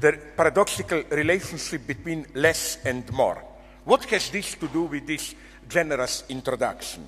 [0.00, 3.42] the paradoxical relationship between less and more.
[3.84, 5.34] What has this to do with this
[5.68, 7.06] generous introduction?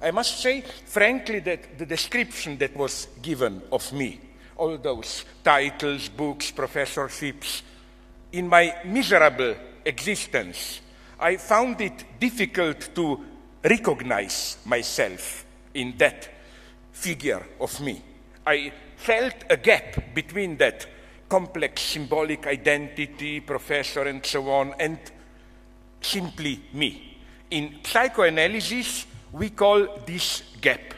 [0.00, 4.20] I must say, frankly, that the description that was given of me,
[4.56, 7.62] all those titles, books, professorships,
[8.32, 9.54] in my miserable
[9.84, 10.80] existence,
[11.20, 13.24] I found it difficult to
[13.62, 15.44] recognize myself
[15.74, 16.28] in that
[16.92, 18.02] figure of me.
[18.46, 20.86] I felt a gap between that
[21.32, 24.98] complex symbolic identity, professor, and so on, and
[25.98, 27.16] simply me.
[27.50, 30.92] In psychoanalysis, we call this gap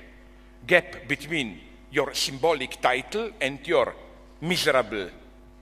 [0.66, 1.60] gap between
[1.92, 3.94] your symbolic title and your
[4.40, 5.08] miserable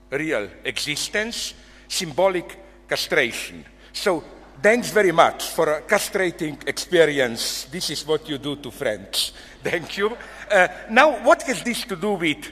[0.09, 1.53] real existence,
[1.87, 2.57] symbolic
[2.89, 3.63] castration.
[3.91, 4.23] So,
[4.59, 7.65] thanks very much for a castrating experience.
[7.65, 9.33] This is what you do to friends.
[9.63, 10.17] Thank you.
[10.49, 12.51] Uh, now, what has this to do with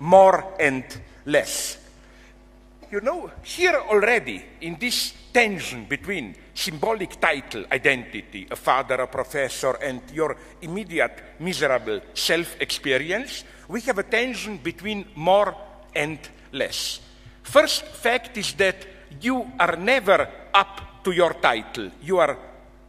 [0.00, 0.84] more and
[1.26, 1.78] less?
[2.90, 9.72] You know, here already, in this tension between symbolic title, identity, a father, a professor,
[9.82, 15.54] and your immediate miserable self experience, we have a tension between more
[15.94, 16.18] and
[16.52, 17.00] less.
[17.42, 18.86] First fact is that
[19.20, 21.90] you are never up to your title.
[22.02, 22.36] You are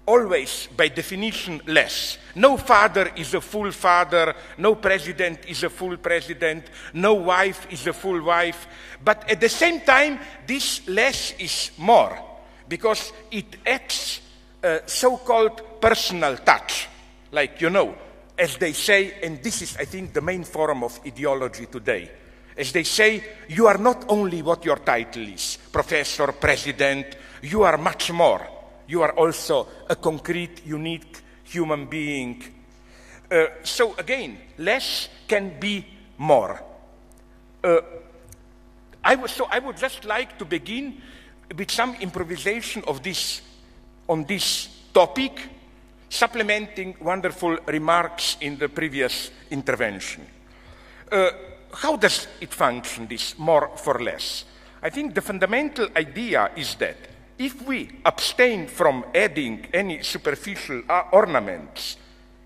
[0.06, 2.18] always, by definition, less.
[2.36, 7.88] No father is a full father, no president is a full president, no wife is
[7.88, 8.68] a full wife.
[9.04, 12.18] But at the same time, this less is more
[12.68, 14.22] because it adds
[14.64, 16.88] a uh, so called personal touch.
[17.32, 17.96] Like, you know,
[18.38, 22.10] as they say, and this is, I think, the main form of ideology today.
[22.56, 27.78] As they say, you are not only what your title is professor, president, you are
[27.78, 28.63] much more.
[28.88, 32.44] You are also a concrete, unique human being.
[33.32, 35.86] Uh, so, again, less can be
[36.18, 36.62] more.
[37.64, 37.78] Uh,
[39.04, 41.02] I so, I would just like to begin
[41.56, 43.42] with some improvisation of this,
[44.08, 45.50] on this topic,
[46.10, 50.26] supplementing wonderful remarks in the previous intervention.
[51.12, 51.32] Uh,
[51.74, 54.46] how does it function, this more for less?
[54.82, 56.98] I think the fundamental idea is that
[57.44, 61.98] if we abstain from adding any superficial uh, ornaments,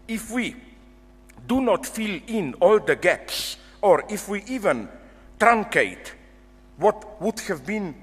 [0.07, 0.55] if we
[1.45, 4.89] do not fill in all the gaps, or if we even
[5.39, 6.13] truncate
[6.77, 7.93] what would have been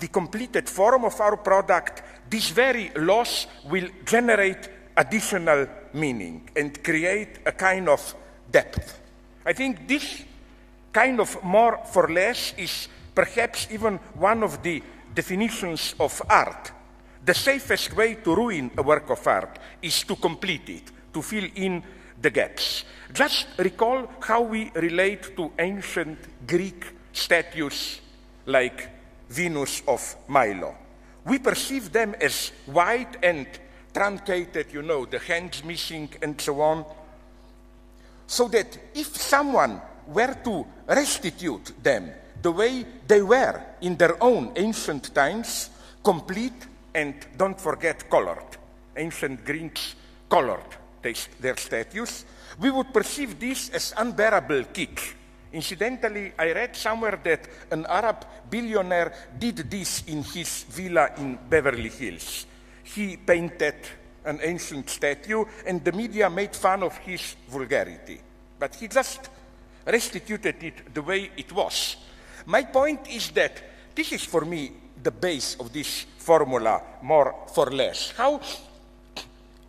[0.00, 7.40] the completed form of our product, this very loss will generate additional meaning and create
[7.44, 8.14] a kind of
[8.50, 8.98] depth.
[9.44, 10.24] I think this
[10.90, 14.82] kind of more for less is perhaps even one of the
[15.14, 16.72] definitions of art.
[17.24, 21.48] The safest way to ruin a work of art is to complete it, to fill
[21.54, 21.82] in
[22.20, 22.84] the gaps.
[23.12, 28.00] Just recall how we relate to ancient Greek statues
[28.46, 28.88] like
[29.30, 30.76] Venus of Milo.
[31.24, 33.46] We perceive them as white and
[33.94, 36.84] truncated, you know, the hands missing and so on.
[38.26, 42.10] So that if someone were to restitute them
[42.44, 45.70] the way they were in their own ancient times,
[46.04, 48.58] complete and don't forget colored.
[48.94, 49.96] Ancient Greeks
[50.28, 50.76] colored
[51.40, 52.26] their statues.
[52.60, 55.14] We would perceive this as unbearable kitsch.
[55.54, 61.88] Incidentally, I read somewhere that an Arab billionaire did this in his villa in Beverly
[61.88, 62.44] Hills.
[62.82, 63.76] He painted
[64.26, 68.20] an ancient statue, and the media made fun of his vulgarity.
[68.58, 69.30] But he just
[69.86, 71.96] restituted it the way it was.
[72.46, 73.62] My point is that
[73.94, 74.72] this is for me
[75.02, 78.10] the base of this formula, more for less.
[78.16, 78.40] How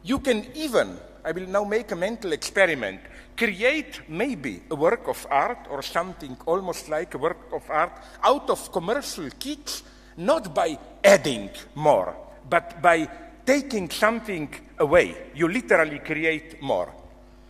[0.03, 3.02] you can even, I will now make a mental experiment,
[3.36, 7.91] create maybe a work of art or something almost like a work of art
[8.24, 9.81] out of commercial kitsch,
[10.18, 12.16] not by adding more,
[12.50, 13.07] but by
[13.46, 14.50] taking something
[14.80, 15.16] away.
[15.36, 16.94] You literally create more.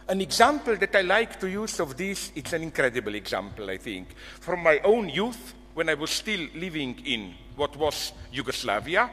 [0.08, 4.10] An example that I like to use of this, it's an incredible example, I think.
[4.40, 9.10] From my own youth, when I was still living in what was Yugoslavia,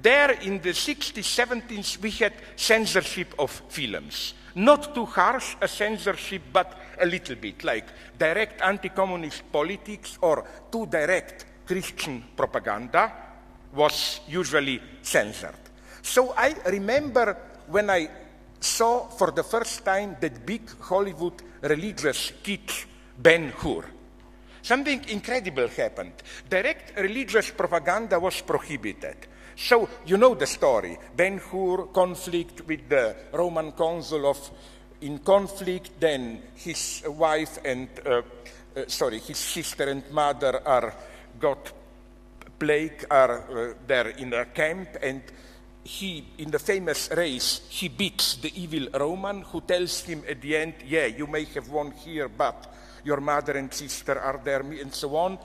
[0.00, 4.34] there in the 60s, 70s, we had censorship of films.
[4.54, 7.86] Not too harsh a censorship, but a little bit, like
[8.16, 13.12] direct anti communist politics or too direct Christian propaganda
[13.74, 15.56] was usually censored.
[16.02, 17.36] So I remember
[17.66, 18.08] when I
[18.62, 22.86] saw for the first time that big Hollywood religious kitsch,
[23.18, 23.84] Ben Hur.
[24.62, 26.14] Something incredible happened.
[26.48, 29.16] Direct religious propaganda was prohibited.
[29.56, 30.96] So, you know the story.
[31.14, 34.50] Ben Hur conflict with the Roman consul of
[35.02, 38.22] in conflict, then his wife and, uh,
[38.76, 40.94] uh, sorry, his sister and mother are
[41.40, 41.72] got
[42.58, 45.22] plague are uh, there in a camp and
[45.84, 50.56] he, in the famous race, he beats the evil Roman who tells him at the
[50.56, 52.72] end, yeah, you may have won here, but
[53.04, 55.38] your mother and sister are there, and so on.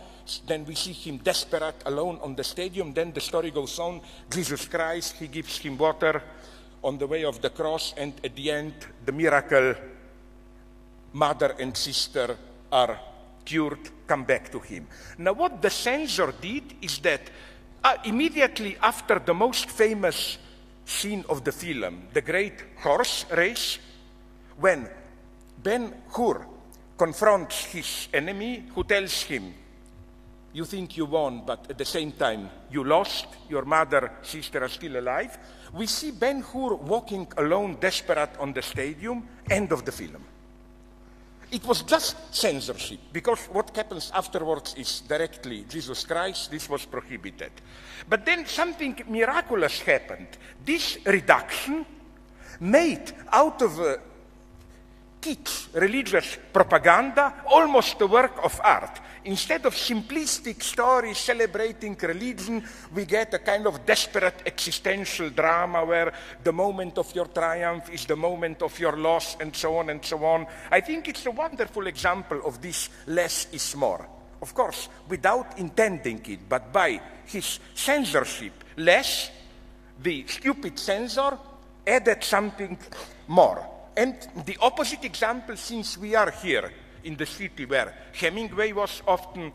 [0.45, 2.93] Then we see him desperate, alone on the stadium.
[2.93, 4.01] Then the story goes on.
[4.29, 6.21] Jesus Christ, he gives him water
[6.83, 8.73] on the way of the cross, and at the end,
[9.05, 9.73] the miracle,
[11.13, 12.37] mother and sister
[12.71, 12.99] are
[13.43, 14.85] cured, come back to him.
[15.17, 17.21] Now, what the censor did is that
[17.83, 20.37] uh, immediately after the most famous
[20.85, 23.79] scene of the film, the great horse race,
[24.57, 24.87] when
[25.61, 26.45] Ben Hur
[26.97, 29.53] confronts his enemy who tells him,
[30.53, 34.69] You think you won, but at the same time you lost, your mother, sister are
[34.69, 35.37] still alive.
[35.73, 40.23] We see Ben Hur walking alone, desperate on the stadium, end of the film.
[41.49, 47.51] It was just censorship, because what happens afterwards is directly Jesus Christ, this was prohibited.
[48.09, 50.27] But then something miraculous happened.
[50.65, 51.85] This reduction
[52.59, 53.95] made out of uh,
[55.73, 58.99] religious propaganda, almost a work of art.
[59.25, 66.13] Instead of simplistic stories celebrating religion, we get a kind of desperate existential drama where
[66.43, 70.03] the moment of your triumph is the moment of your loss, and so on and
[70.03, 70.45] so on.
[70.71, 74.07] I think it's a wonderful example of this less is more.
[74.41, 79.31] Of course, without intending it, but by his censorship, less,
[80.01, 81.37] the stupid censor
[81.85, 82.77] added something
[83.27, 83.67] more.
[83.95, 84.15] And
[84.45, 86.71] the opposite example, since we are here
[87.07, 89.51] in the city where Hemingway was often.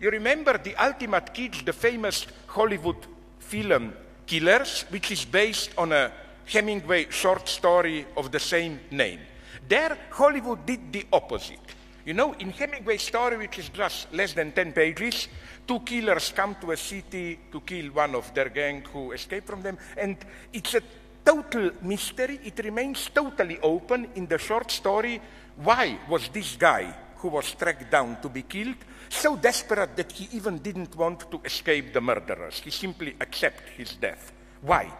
[0.00, 3.06] You remember The Ultimate Kids, the famous Hollywood
[3.38, 3.92] film
[4.26, 6.10] Killers, which is based on a
[6.46, 9.20] Hemingway short story of the same name.
[9.68, 11.60] There, Hollywood did the opposite.
[12.06, 15.28] You know, in Hemingway's story, which is just less than 10 pages,
[15.68, 19.62] two killers come to a city to kill one of their gang who escaped from
[19.62, 20.16] them, and
[20.52, 20.80] it's a
[21.24, 22.40] total mystery.
[22.42, 25.20] It remains totally open in the short story
[25.62, 28.76] why was this guy who was tracked down to be killed
[29.08, 32.60] so desperate that he even didn't want to escape the murderers?
[32.60, 34.32] He simply accepted his death.
[34.62, 34.90] Why?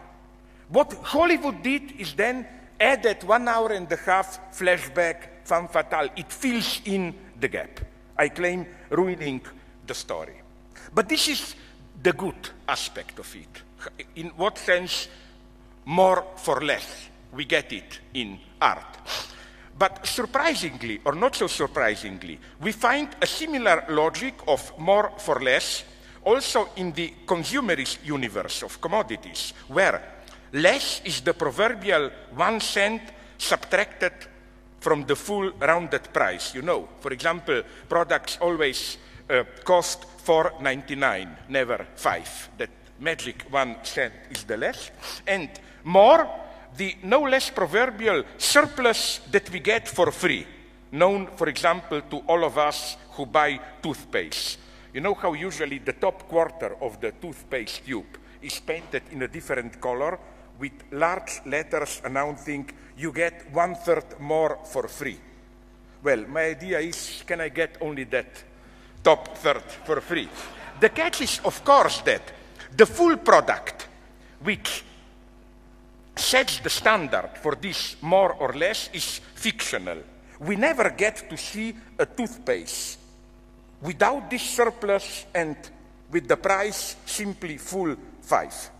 [0.68, 2.46] What Hollywood did is then
[2.78, 6.10] added one hour and a half flashback femme fatale.
[6.16, 7.80] It fills in the gap.
[8.16, 9.40] I claim ruining
[9.86, 10.40] the story.
[10.94, 11.54] But this is
[12.02, 13.62] the good aspect of it.
[14.16, 15.08] In what sense?
[15.86, 17.08] More for less.
[17.32, 18.98] We get it in art.
[19.80, 25.84] But surprisingly, or not so surprisingly, we find a similar logic of more for less
[26.22, 30.02] also in the consumerist universe of commodities, where
[30.52, 33.00] less is the proverbial one cent
[33.38, 34.12] subtracted
[34.80, 36.54] from the full rounded price.
[36.54, 38.98] You know, for example, products always
[39.30, 42.50] uh, cost 4.99, never 5.
[42.58, 44.90] That magic one cent is the less.
[45.26, 45.48] And
[45.84, 46.28] more
[46.76, 50.46] the no less proverbial surplus that we get for free,
[50.92, 54.58] known, for example, to all of us who buy toothpaste.
[54.92, 59.28] You know how usually the top quarter of the toothpaste tube is painted in a
[59.28, 60.18] different color
[60.58, 65.18] with large letters announcing you get one third more for free.
[66.02, 68.44] Well, my idea is can I get only that
[69.02, 70.28] top third for free?
[70.80, 72.32] The catch is, of course, that
[72.76, 73.86] the full product,
[74.42, 74.84] which
[76.20, 79.98] sets the standard for this more or less is fictional.
[80.38, 82.98] We never get to see a toothpaste
[83.82, 85.56] without this surplus and
[86.10, 88.70] with the price simply full five.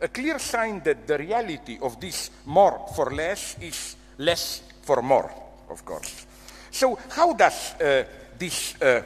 [0.00, 5.30] A clear sign that the reality of this more for less is less for more,
[5.68, 6.26] of course.
[6.70, 8.04] So, how does uh,
[8.38, 9.02] this uh,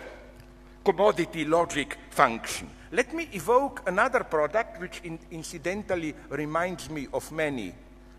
[0.85, 2.69] commodity logic function?
[2.93, 7.73] Let me evoke another product which in incidentally reminds me of many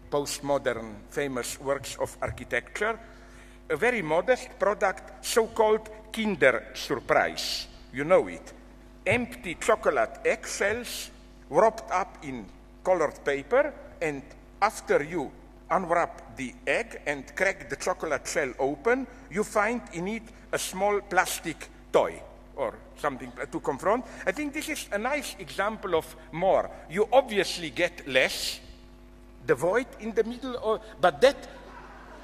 [0.10, 2.98] postmodern famous works of architecture,
[3.70, 7.68] a very modest product, so-called Kinder Surprise.
[7.94, 8.52] You know it.
[9.06, 11.12] Empty chocolate eggshells
[11.52, 12.44] wrapped up in
[12.84, 14.24] colored paper, and
[14.60, 15.32] after you
[15.70, 21.00] unwrap the egg and crack the chocolate shell open, you find in it a small
[21.02, 22.20] plastic toy
[22.56, 24.06] or something to confront.
[24.26, 26.70] I think this is a nice example of more.
[26.90, 28.60] You obviously get less,
[29.46, 31.36] the void in the middle, but that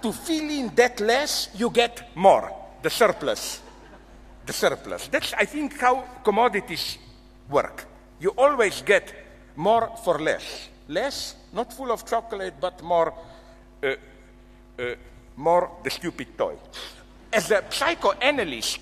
[0.02, 3.62] to fill in that less, you get more, the surplus.
[4.46, 5.08] The surplus.
[5.10, 6.98] That's, I think, how commodities
[7.50, 7.86] work.
[8.20, 9.14] You always get
[9.56, 10.70] more for less.
[10.88, 13.14] Less, not full of chocolate, but more,
[13.84, 13.88] uh,
[14.80, 14.96] uh,
[15.36, 16.56] more the stupid toy.
[17.32, 18.80] As a psychoanalyst,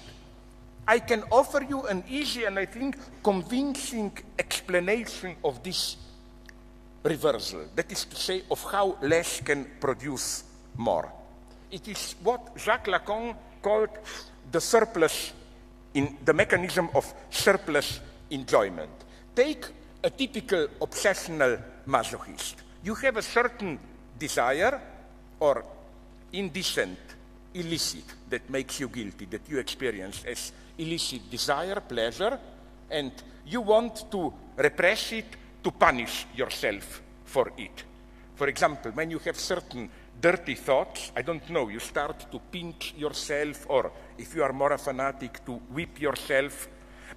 [0.87, 5.97] I can offer you an easy and I think convincing explanation of this
[7.03, 7.65] reversal.
[7.75, 10.45] That is to say, of how less can produce
[10.77, 11.11] more.
[11.71, 13.89] It is what Jacques Lacan called
[14.49, 15.33] the surplus
[15.93, 18.91] in the mechanism of surplus enjoyment.
[19.35, 19.65] Take
[20.03, 22.55] a typical obsessional masochist.
[22.83, 23.77] You have a certain
[24.17, 24.79] desire
[25.39, 25.65] or
[26.31, 26.97] indecent,
[27.53, 32.39] illicit that makes you guilty, that you experience as illicit desire, pleasure,
[32.89, 33.11] and
[33.45, 35.25] you want to repress it
[35.63, 37.83] to punish yourself for it.
[38.35, 42.93] For example, when you have certain dirty thoughts, I don't know, you start to pinch
[42.97, 46.67] yourself, or if you are more a fanatic, to whip yourself.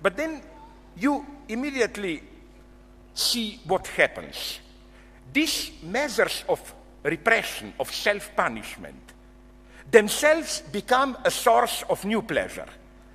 [0.02, 0.42] But then
[0.96, 2.22] you immediately
[3.14, 4.60] see what happens.
[5.32, 9.12] These measures of repression, of self punishment,
[9.90, 12.68] themselves become a source of new pleasure.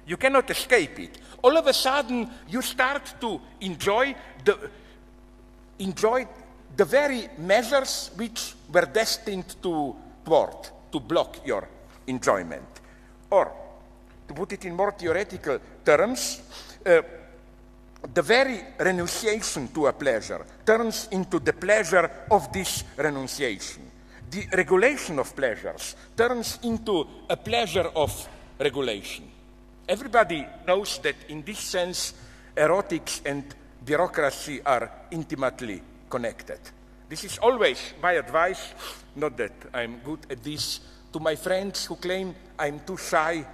[0.08, 1.18] You cannot escape it.
[1.42, 4.70] All of a sudden, you start to enjoy the,
[5.80, 6.28] enjoy
[6.76, 11.68] the very measures which were destined to thwart, to block your
[12.08, 12.68] enjoyment.
[13.30, 13.52] Or,
[14.28, 16.42] to put it in more theoretical terms,
[16.86, 17.02] uh,
[18.14, 23.92] the very renunciation to a pleasure turns into the pleasure of this renunciation.
[24.30, 28.28] The regulation of pleasures turns into a pleasure of
[28.60, 29.35] regulation.
[29.88, 32.14] Everybody knows that in this sense,
[32.56, 33.44] erotics and
[33.86, 36.60] bureaucracy are intimately connected.
[37.08, 38.74] This is always my advice,
[39.16, 40.80] not that I'm good at this,
[41.14, 43.46] to my friends who claim I'm too shy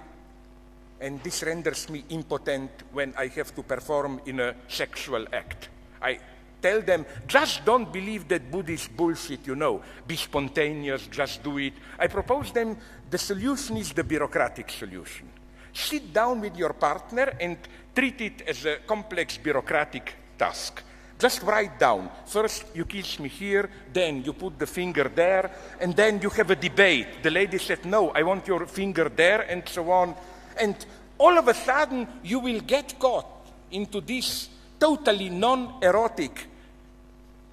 [1.02, 5.68] and this renders me impotent when I have to perform in a sexual act.
[6.00, 6.18] I
[6.62, 9.82] tell them, just don't believe that Buddhist bullshit, you know.
[10.06, 11.74] Be spontaneous, just do it.
[11.98, 12.78] I propose them
[13.10, 15.28] the solution is the bureaucratic solution.
[15.72, 17.56] Sit down with your partner and
[17.94, 20.82] treat it as a complex bureaucratic task.
[21.18, 22.10] Just write down.
[22.26, 25.50] First, you kiss me here, then you put the finger there,
[25.80, 27.22] and then you have a debate.
[27.22, 30.16] The lady said, No, I want your finger there, and so on.
[30.60, 30.74] And
[31.18, 33.26] all of a sudden, you will get caught
[33.70, 34.48] into this
[34.80, 36.48] totally non erotic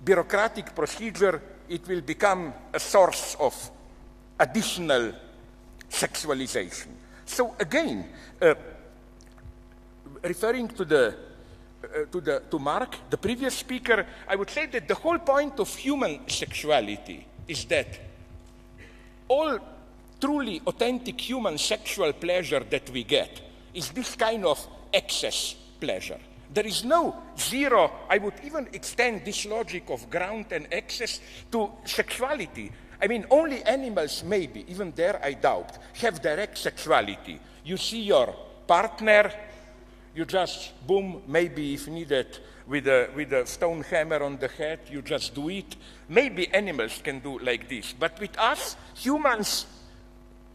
[0.03, 1.39] bureaucratic procedure.
[1.69, 3.53] It will become a source of
[4.39, 5.13] additional
[5.91, 6.98] sexualization.
[7.29, 8.09] So, again,
[8.41, 8.55] uh,
[10.23, 11.15] referring to the
[11.81, 15.59] uh, to, the, to Mark, the previous speaker, I would say that the whole point
[15.59, 17.87] of human sexuality is that
[19.27, 19.59] all
[20.19, 23.41] truly authentic human sexual pleasure that we get
[23.75, 26.19] is this kind of excess pleasure.
[26.51, 31.21] There is no zero, I would even extend this logic of ground and excess
[31.51, 32.71] to sexuality.
[33.01, 37.39] I mean, only animals, maybe, even there I doubt, have direct sexuality.
[37.63, 38.35] You see your
[38.67, 39.31] partner,
[40.15, 44.79] you just, boom, maybe if needed, with a, with a stone hammer on the head,
[44.91, 45.75] you just do it.
[46.07, 47.93] Maybe animals can do like this.
[47.97, 49.65] But with us, humans,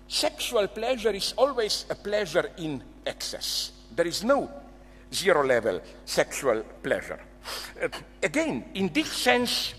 [0.09, 3.73] Sexual pleasure is always a pleasure in excess.
[3.95, 4.51] There is no
[5.13, 7.21] zero level sexual pleasure.
[7.83, 7.89] Uh,
[8.23, 9.75] again, in this sense,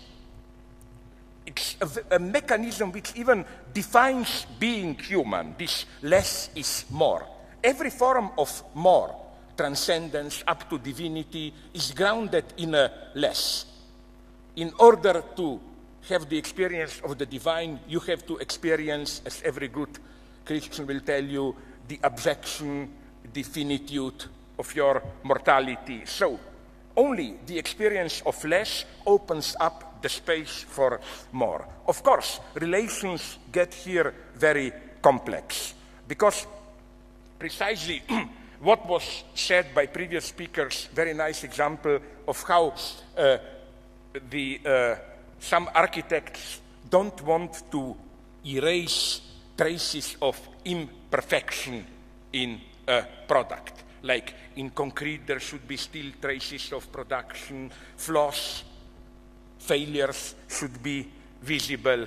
[1.80, 5.54] a, a, mechanism which even defines being human.
[5.58, 7.26] This less is more.
[7.62, 9.14] Every form of more,
[9.56, 13.66] transcendence up to divinity, is grounded in a less.
[14.56, 15.60] In order to
[16.08, 19.98] have the experience of the divine, you have to experience, as every good
[20.44, 21.56] Christian will tell you
[21.88, 22.88] the abjection,
[23.32, 24.24] the finitude
[24.58, 26.02] of your mortality.
[26.06, 26.38] So,
[26.96, 31.00] only the experience of less opens up the space for
[31.32, 31.66] more.
[31.86, 34.72] Of course, relations get here very
[35.02, 35.74] complex
[36.08, 36.46] because
[37.38, 38.02] precisely
[38.60, 42.74] what was said by previous speakers, very nice example of how
[43.16, 43.38] uh,
[44.30, 44.94] the, uh,
[45.40, 47.96] some architects don't want to
[48.46, 49.20] erase
[49.56, 51.84] traces of imperfection
[52.32, 53.84] in a product.
[54.02, 58.64] Like in concrete, there should be still traces of production, flaws,
[59.58, 61.08] failures should be
[61.42, 62.06] visible.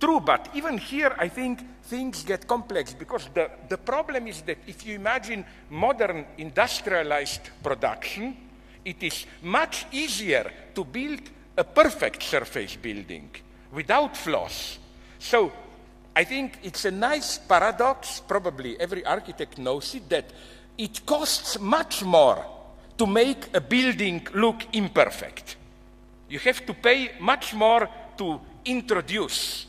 [0.00, 4.58] True, but even here, I think things get complex because the, the problem is that
[4.66, 8.36] if you imagine modern industrialized production,
[8.84, 11.20] it is much easier to build
[11.56, 13.30] a perfect surface building
[13.72, 14.78] without flaws.
[15.18, 15.52] So
[16.14, 20.26] I think it's a nice paradox, probably every architect knows it, that
[20.76, 22.44] it costs much more
[22.96, 25.56] to make a building look imperfect.
[26.28, 29.66] You have to pay much more to introduce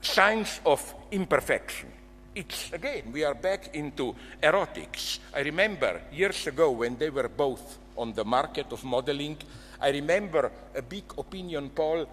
[0.00, 1.90] signs of imperfection.
[2.34, 5.18] It's again, we are back into erotics.
[5.34, 9.36] I remember years ago when they were both on the market of modeling,
[9.80, 12.06] I remember a big opinion poll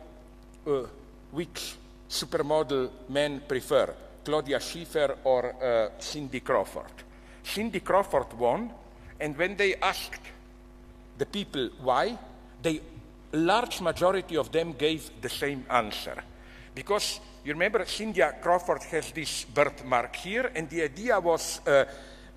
[0.68, 0.84] uh,
[1.32, 1.76] which
[2.10, 6.92] supermodel men prefer, Claudia Schiffer or uh, Cindy Crawford.
[7.44, 8.70] Cindy Crawford won,
[9.20, 10.22] and when they asked
[11.18, 12.18] the people why,
[12.62, 12.82] the
[13.34, 16.24] large majority of them gave the same answer.
[16.74, 21.86] Because you remember Cynthia Crawford has this birthmark here, and the idea was uh,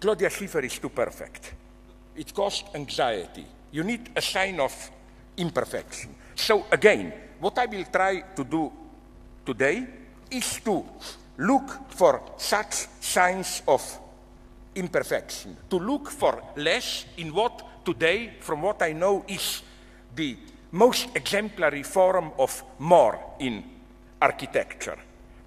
[0.00, 1.54] Claudia Schiffer is too perfect.
[2.16, 3.46] It caused anxiety.
[3.72, 4.90] You need a sign of
[5.36, 6.14] imperfection.
[6.34, 8.72] So again, what I will try to do
[9.44, 9.86] today
[10.30, 10.84] is to
[11.38, 13.82] look for such signs of
[14.74, 19.62] imperfection, to look for less in what today, from what I know, is
[20.14, 20.36] the
[20.74, 23.62] most exemplary form of more in
[24.20, 24.98] architecture,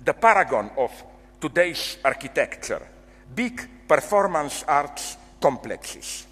[0.04, 0.92] the paragon of
[1.40, 2.88] today's architecture,
[3.36, 6.26] big performance arts complexes.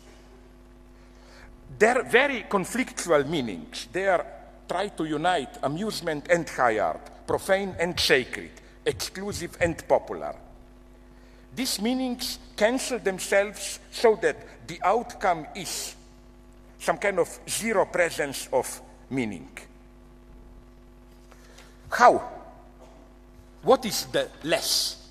[1.78, 4.18] Their very conflictual meanings, they
[4.68, 8.52] try to unite amusement and high art, profane and sacred,
[8.86, 10.36] exclusive and popular.
[11.54, 15.95] These meanings cancel themselves so that the outcome is
[16.80, 19.50] some kind of zero presence of meaning.
[21.90, 22.32] How?
[23.64, 25.08] What is the less,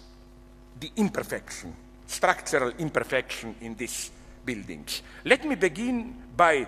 [0.79, 1.75] the imperfection,
[2.07, 4.11] structural imperfection in these
[4.45, 5.03] buildings?
[5.25, 6.67] Let me begin by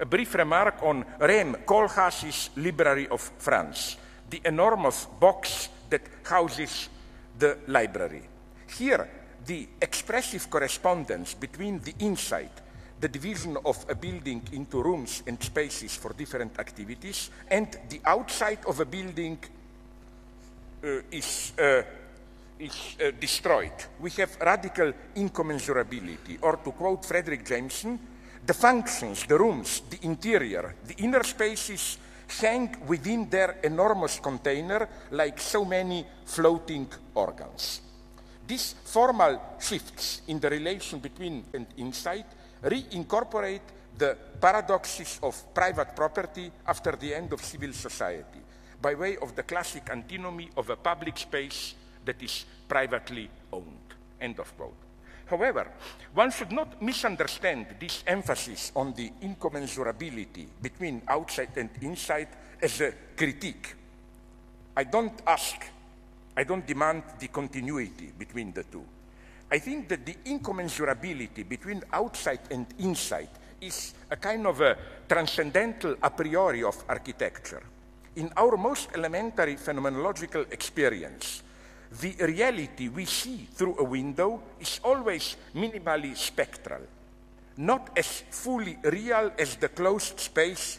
[0.00, 3.96] a brief remark on Rem Koolhaas's Library of France,
[4.30, 6.88] the enormous box that houses
[7.38, 8.22] the library.
[8.76, 9.08] Here,
[9.46, 12.50] the expressive correspondence between the inside,
[13.00, 18.58] the division of a building into rooms and spaces for different activities, and the outside
[18.66, 19.38] of a building
[20.82, 21.82] uh, is, uh,
[22.58, 23.72] is uh, destroyed.
[24.00, 27.98] We have radical incommensurability, or to quote Fredric Jameson,
[28.44, 31.98] the functions, the rooms, the interior, the inner spaces
[32.40, 37.80] hang within their enormous container like so many floating organs.
[38.46, 42.24] These formal shifts in the relation between and inside
[42.62, 43.60] reincorporate
[43.96, 48.40] the paradoxes of private property after the end of civil society
[48.80, 53.94] by way of the classic antinomy of a public space that is privately owned.
[54.20, 54.74] End of quote.
[55.26, 55.68] However,
[56.14, 62.28] one should not misunderstand this emphasis on the incommensurability between outside and inside
[62.62, 63.74] as a critique.
[64.76, 65.66] I don't ask,
[66.36, 68.84] I don't demand the continuity between the two.
[69.50, 73.30] I think that the incommensurability between outside and inside
[73.60, 74.76] is a kind of a
[75.08, 77.62] transcendental a priori of architecture.
[78.16, 81.42] In our most elementary phenomenological experience,
[82.00, 86.82] the reality we see through a window is always minimally spectral,
[87.56, 90.78] not as fully real as the closed space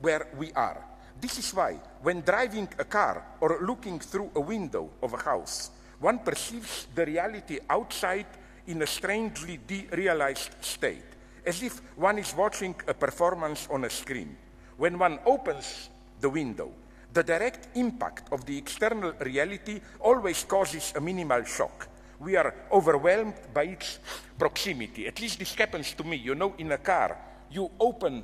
[0.00, 0.82] where we are.
[1.20, 5.70] This is why, when driving a car or looking through a window of a house,
[6.04, 8.26] one perceives the reality outside
[8.66, 11.08] in a strangely derealized state,
[11.46, 14.36] as if one is watching a performance on a screen.
[14.76, 15.88] When one opens
[16.20, 16.72] the window,
[17.10, 21.88] the direct impact of the external reality always causes a minimal shock.
[22.20, 23.98] We are overwhelmed by its
[24.38, 25.06] proximity.
[25.06, 26.16] At least this happens to me.
[26.16, 27.16] You know, in a car,
[27.50, 28.22] you open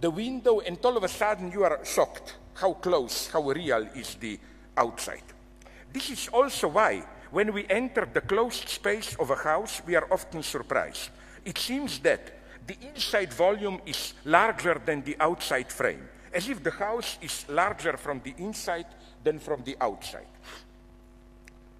[0.00, 4.14] the window and all of a sudden you are shocked how close, how real is
[4.14, 4.40] the
[4.74, 5.33] outside.
[5.94, 10.06] This is also why when we enter the closed space of a house, we are
[10.10, 11.10] often surprised.
[11.44, 12.32] It seems that
[12.66, 17.96] the inside volume is larger than the outside frame as if the house is larger
[17.96, 18.86] from the inside
[19.22, 20.26] than from the outside.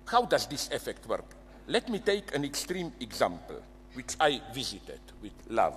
[0.07, 1.27] How does this effect work?
[1.67, 3.61] Let me take an extreme example,
[3.95, 5.77] which I visited with love.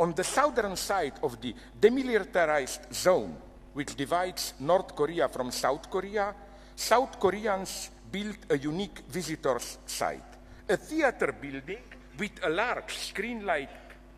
[0.00, 3.36] On the southern side of the demilitarized zone,
[3.74, 6.34] which divides North Korea from South Korea,
[6.78, 10.36] South Koreans built a unique visitor's site,
[10.68, 11.82] a theater building
[12.16, 13.68] with a large screen-like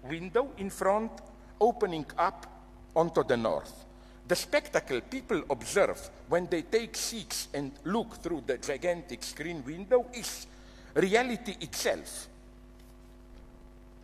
[0.05, 1.11] window in front
[1.59, 2.46] opening up
[2.94, 3.87] onto the north.
[4.29, 10.05] The spectacle people observe when they take seats and look through the gigantic screen window
[10.12, 10.46] is
[10.94, 12.29] reality itself.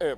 [0.00, 0.14] Uh,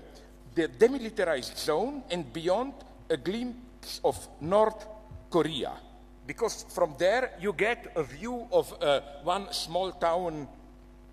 [0.54, 2.72] the demilitarized zone and beyond
[3.10, 4.86] a glimpse of North
[5.28, 5.87] Korea.
[6.28, 10.46] Because from there you get a view of uh, one small town,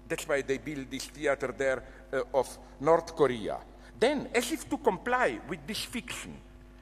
[0.10, 3.58] that's why they build this theater there, uh, of North Korea.
[3.98, 6.36] Then, as if to comply with this fiction,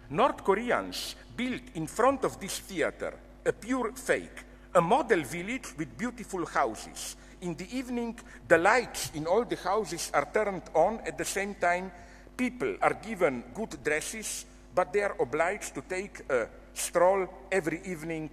[0.10, 3.14] North Koreans built in front of this theater
[3.46, 4.44] a pure fake,
[4.74, 8.18] a model village with beautiful houses, In the evening,
[8.48, 11.92] the lights in all the houses are turned on at the same time.
[12.38, 18.30] People are given good dresses, but they are obliged to take a stroll every evening.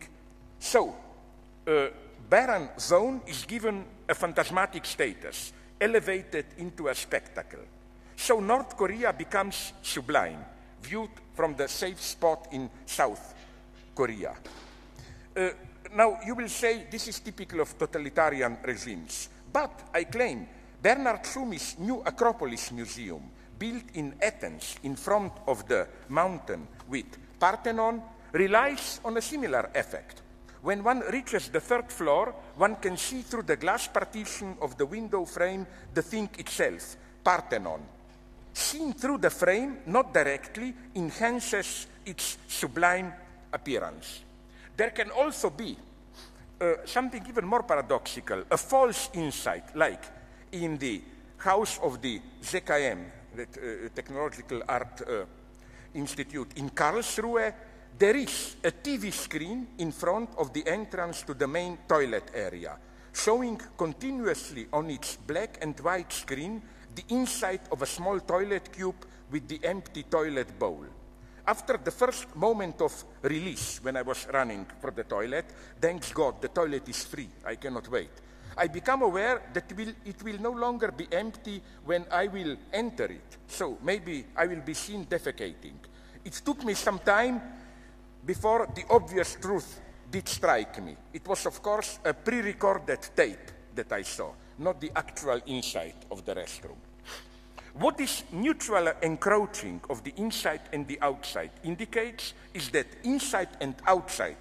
[0.58, 0.94] So,
[1.66, 1.90] a
[2.28, 7.64] barren zone is given a phantasmatic status, elevated into a spectacle.
[8.16, 10.44] So North Korea becomes sublime,
[10.82, 13.34] viewed from the safe spot in South
[13.94, 14.36] Korea.
[15.34, 15.48] Uh,
[15.94, 20.46] now, you will say this is typical of totalitarian regimes, but I claim
[20.82, 23.22] Bernard Tschumi's new Acropolis Museum,
[23.58, 27.06] built in Athens in front of the mountain with
[27.38, 30.22] Parthenon, relies on a similar effect.
[30.62, 34.84] When one reaches the third floor, one can see through the glass partition of the
[34.84, 37.80] window frame the thing itself, Parthenon.
[38.52, 43.12] Seen through the frame, not directly, enhances its sublime
[43.52, 44.20] appearance.
[44.76, 45.76] There can also be
[46.60, 50.04] uh, something even more paradoxical, a false insight, like
[50.52, 51.00] in the
[51.38, 52.98] house of the ZKM,
[53.34, 55.24] the uh, Technological Art uh,
[55.94, 57.54] Institute in Karlsruhe,
[57.98, 62.76] there is a TV screen in front of the entrance to the main toilet area,
[63.12, 66.62] showing continuously on its black and white screen
[66.94, 70.84] the inside of a small toilet cube with the empty toilet bowl.
[71.46, 75.46] After the first moment of release, when I was running for the toilet,
[75.80, 77.28] thanks God, the toilet is free.
[77.44, 78.10] I cannot wait.
[78.56, 79.72] I become aware that
[80.04, 83.36] it will no longer be empty when I will enter it.
[83.46, 85.78] So maybe I will be seen defecating.
[86.24, 87.40] It took me some time
[88.24, 89.80] before the obvious truth
[90.10, 90.96] did strike me.
[91.12, 95.94] It was, of course, a pre recorded tape that I saw, not the actual inside
[96.10, 96.76] of the restroom.
[97.74, 103.74] What this mutual encroaching of the inside and the outside indicates is that inside and
[103.86, 104.36] outside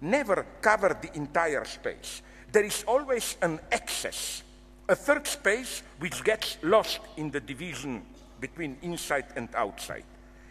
[0.00, 2.22] never cover the entire space.
[2.52, 4.42] There is always an excess,
[4.88, 8.02] a third space which gets lost in the division
[8.40, 10.04] between inside and outside.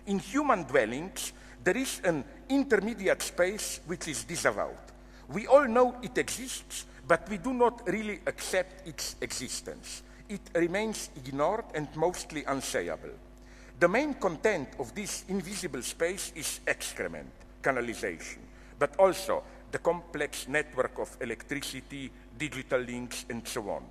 [0.07, 4.77] In human dwellings, there is an intermediate space which is disavowed.
[5.29, 11.09] We all know it exists, but we do not really accept its existence it remains
[11.15, 13.13] ignored and mostly unsayable.
[13.79, 17.29] The main content of this invisible space is excrement,
[17.61, 18.39] canalization,
[18.79, 23.83] but also the complex network of electricity, digital links, and so on.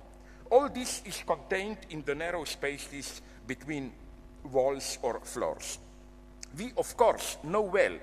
[0.51, 3.91] All this is contained in the narrow spaces between
[4.51, 5.79] walls or floors.
[6.57, 7.93] We, of course, know well,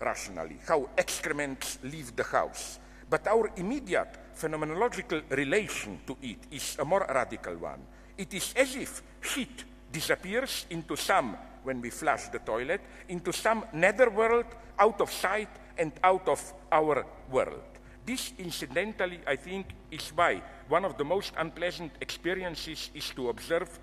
[0.00, 2.78] rationally, how excrements leave the house,
[3.08, 7.80] but our immediate phenomenological relation to it is a more radical one.
[8.18, 9.02] It is as if
[9.34, 14.46] heat disappears into some, when we flush the toilet, into some netherworld
[14.78, 17.62] out of sight and out of our world.
[18.04, 23.78] This, incidentally, I think, is why one of the most unpleasant experiences is to observe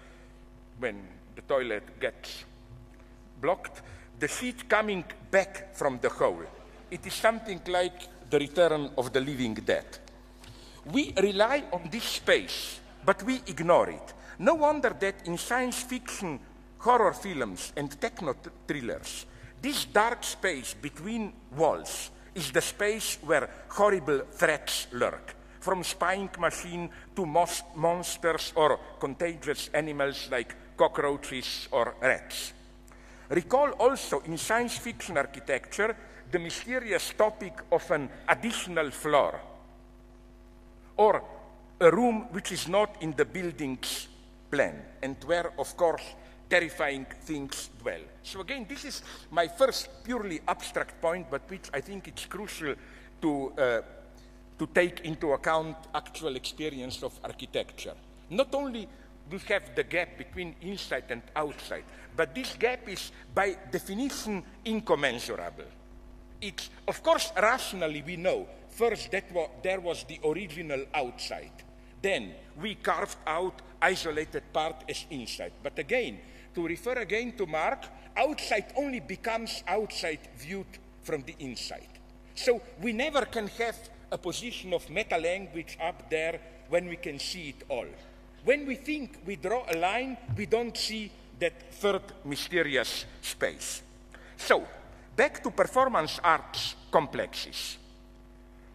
[0.80, 1.02] when
[1.36, 2.46] the toilet gets
[3.42, 3.82] blocked,
[4.20, 6.46] the heat coming back from the hole.
[6.92, 9.86] It is something like the return of the living dead.
[10.86, 14.14] We rely on this space, but we ignore it.
[14.38, 16.40] No wonder that in science fiction,
[16.78, 18.36] horror films, and techno
[18.68, 19.26] thrillers,
[19.60, 26.90] this dark space between walls is the space where horrible threats lurk, from spying machine
[27.16, 32.54] to monsters or contagious animals like cockroaches or rats.
[33.34, 35.96] Recall also in science fiction architecture
[36.32, 39.40] the mysterious topic of an additional floor
[40.98, 41.24] or
[41.80, 44.08] a room which is not in the building's
[44.52, 46.04] plan and where, of course,
[46.48, 48.02] terrifying things dwell.
[48.22, 52.76] So again, this is my first purely abstract point, but which I think it's crucial
[53.24, 53.82] to, uh,
[54.60, 57.96] to take into account actual experience of architecture.
[58.30, 58.88] Not only
[59.30, 61.84] do we have the gap between inside and outside,
[62.16, 65.66] but this gap is by definition incommensurable.
[66.42, 71.54] It's, of course, rationally we know First, that wa there was the original outside.
[72.02, 75.54] Then we carved out isolated part as inside.
[75.62, 76.20] But again,
[76.56, 77.86] to refer again to Mark,
[78.18, 80.74] outside only becomes outside viewed
[81.04, 81.88] from the inside.
[82.34, 83.78] So we never can have
[84.12, 87.88] a position of meta language up there when we can see it all.
[88.44, 91.12] When we think we draw a line, we don't see
[91.44, 93.84] that third mysterious space.
[94.38, 94.64] So,
[95.16, 97.78] back to performance arts complexes.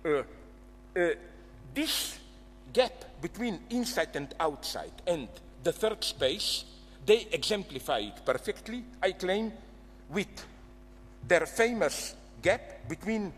[0.05, 1.09] Uh, uh,
[1.75, 2.19] this
[2.73, 5.29] gap between inside and outside and
[5.65, 6.65] the third space,
[7.07, 9.53] they exemplify it perfectly, I claim,
[10.11, 10.45] with
[11.27, 13.33] their famous gap between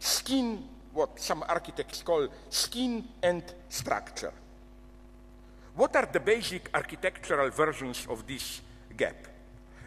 [0.00, 4.32] skin, what some architects call skin and structure.
[5.76, 8.60] What are the basic architectural versions of this
[8.96, 9.26] gap?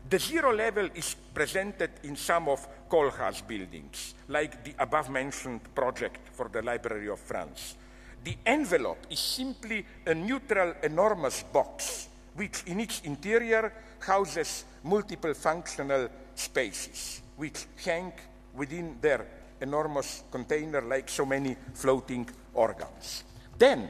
[0.09, 6.19] The zero level is presented in some of Koolhaas buildings, like the above mentioned project
[6.33, 7.75] for the Library of France.
[8.23, 16.09] The envelope is simply a neutral, enormous box, which in its interior houses multiple functional
[16.35, 18.11] spaces, which hang
[18.53, 19.25] within their
[19.61, 23.23] enormous container like so many floating organs.
[23.57, 23.89] Then,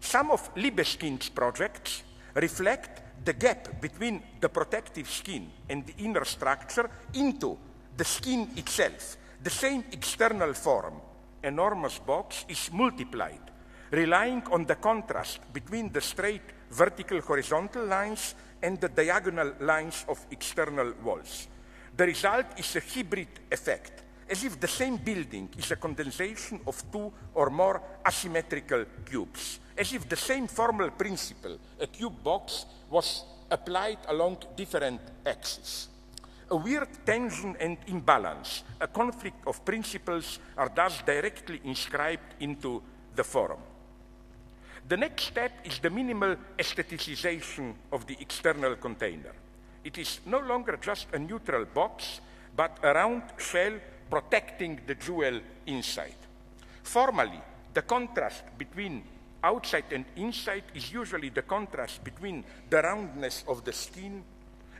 [0.00, 2.02] some of Libeskind's projects
[2.34, 7.58] reflect the gap between the protective skin and the inner structure into
[7.96, 9.16] the skin itself.
[9.42, 10.94] The same external form,
[11.42, 13.40] enormous box, is multiplied,
[13.90, 20.24] relying on the contrast between the straight vertical horizontal lines and the diagonal lines of
[20.30, 21.48] external walls.
[21.96, 26.82] The result is a hybrid effect as if the same building is a condensation of
[26.92, 33.24] two or more asymmetrical cubes, as if the same formal principle, a cube box, was
[33.50, 35.88] applied along different axes.
[36.50, 42.82] A weird tension and imbalance, a conflict of principles, are thus directly inscribed into
[43.14, 43.60] the forum.
[44.88, 49.34] The next step is the minimal aestheticization of the external container.
[49.84, 52.20] It is no longer just a neutral box,
[52.56, 53.74] but a round shell
[54.10, 56.16] protecting the jewel inside.
[56.82, 57.40] Formally,
[57.74, 59.02] the contrast between
[59.42, 64.22] outside and inside is usually the contrast between the roundness of the skin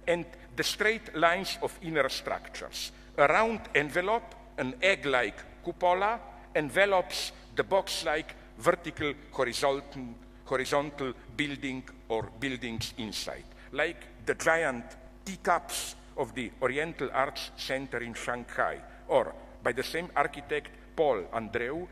[0.07, 0.25] and
[0.57, 2.93] the straight lines of inner structures.
[3.17, 6.19] A round envelope, an egg-like cupola,
[6.55, 10.15] envelops the box-like vertical horizontal,
[10.45, 14.85] horizontal building or buildings inside, like the giant
[15.25, 21.87] teacups of the Oriental Arts Center in Shanghai, or by the same architect Paul Andreu,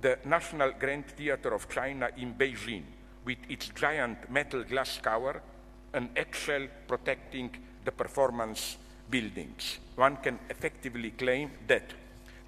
[0.00, 2.82] the National Grand Theater of China in Beijing,
[3.24, 5.40] with its giant metal glass tower,
[5.92, 7.50] an eggshell protecting
[7.84, 8.76] the performance
[9.08, 9.78] buildings.
[9.96, 11.92] One can effectively claim that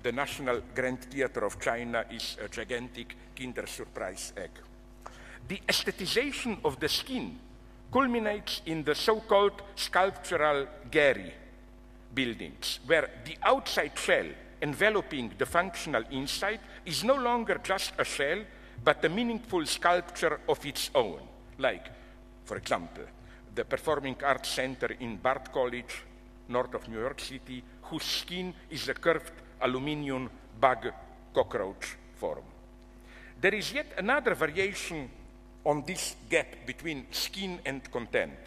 [0.03, 4.51] the National Grand Theater of China is a gigantic Kinder Surprise egg.
[5.49, 7.39] The aesthetization of the skin
[7.93, 11.33] culminates in the so-called sculptural Gehry
[12.15, 14.27] buildings, where the outside shell
[14.63, 18.39] enveloping the functional inside is no longer just a shell,
[18.83, 21.21] but a meaningful sculpture of its own,
[21.59, 21.89] like,
[22.45, 23.05] for example,
[23.55, 26.03] the Performing Arts Center in Bard College,
[26.49, 30.93] north of New York City, whose skin is a curved aluminium bug
[31.33, 32.45] cockroach form.
[33.41, 35.11] There is yet another variation
[35.65, 38.39] on this gap between skin and content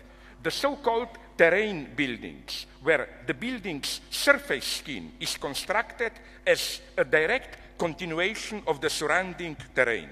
[0.43, 6.11] the so-called terrain buildings, where the building's surface skin is constructed
[6.45, 10.09] as a direct continuation of the surrounding terrain,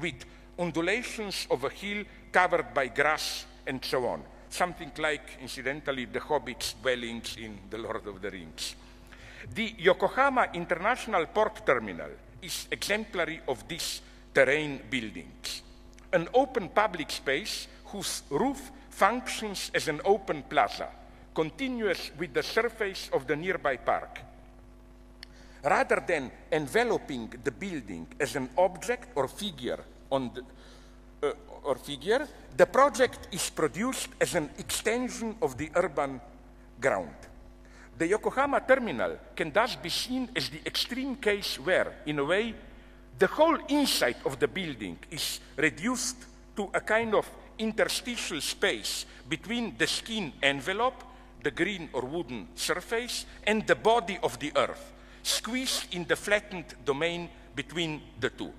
[0.00, 0.24] with
[0.58, 4.22] undulations of a hill covered by grass and so on.
[4.50, 8.76] Something like, incidentally, the hobbits' dwellings in The Lord of the Rings.
[9.52, 12.10] The Yokohama International Port Terminal
[12.40, 14.00] is exemplary of these
[14.32, 15.62] terrain buildings.
[16.12, 20.88] An open public space whose roof functions as an open plaza,
[21.34, 24.20] continuous with the surface of the nearby park.
[25.64, 29.80] Rather than enveloping the building as an object or figure
[30.10, 30.42] on the,
[31.26, 31.32] uh,
[31.64, 36.20] or figure, the project is produced as an extension of the urban
[36.80, 37.16] ground.
[37.98, 42.54] The Yokohama terminal can thus be seen as the extreme case where, in a way,
[43.18, 46.16] the whole inside of the building is reduced
[46.56, 47.28] to a kind of
[47.58, 51.02] interstitial space between the skin envelope,
[51.42, 56.74] the green or wooden surface, and the body of the earth, squeezed in the flattened
[56.84, 58.52] domain between the two.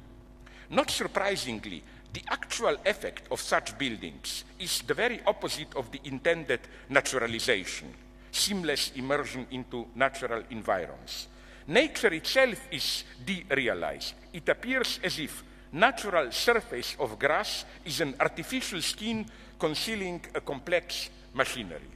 [0.70, 6.62] Not surprisingly, the actual effect of such buildings is the very opposite of the intended
[6.90, 7.94] naturalization,
[8.32, 11.28] seamless immersion into natural environs.
[11.68, 14.14] Nature itself is derealized.
[14.32, 15.44] It appears as if
[15.76, 19.26] natural surface of grass is an artificial skin
[19.60, 21.92] concealing a complex machinery.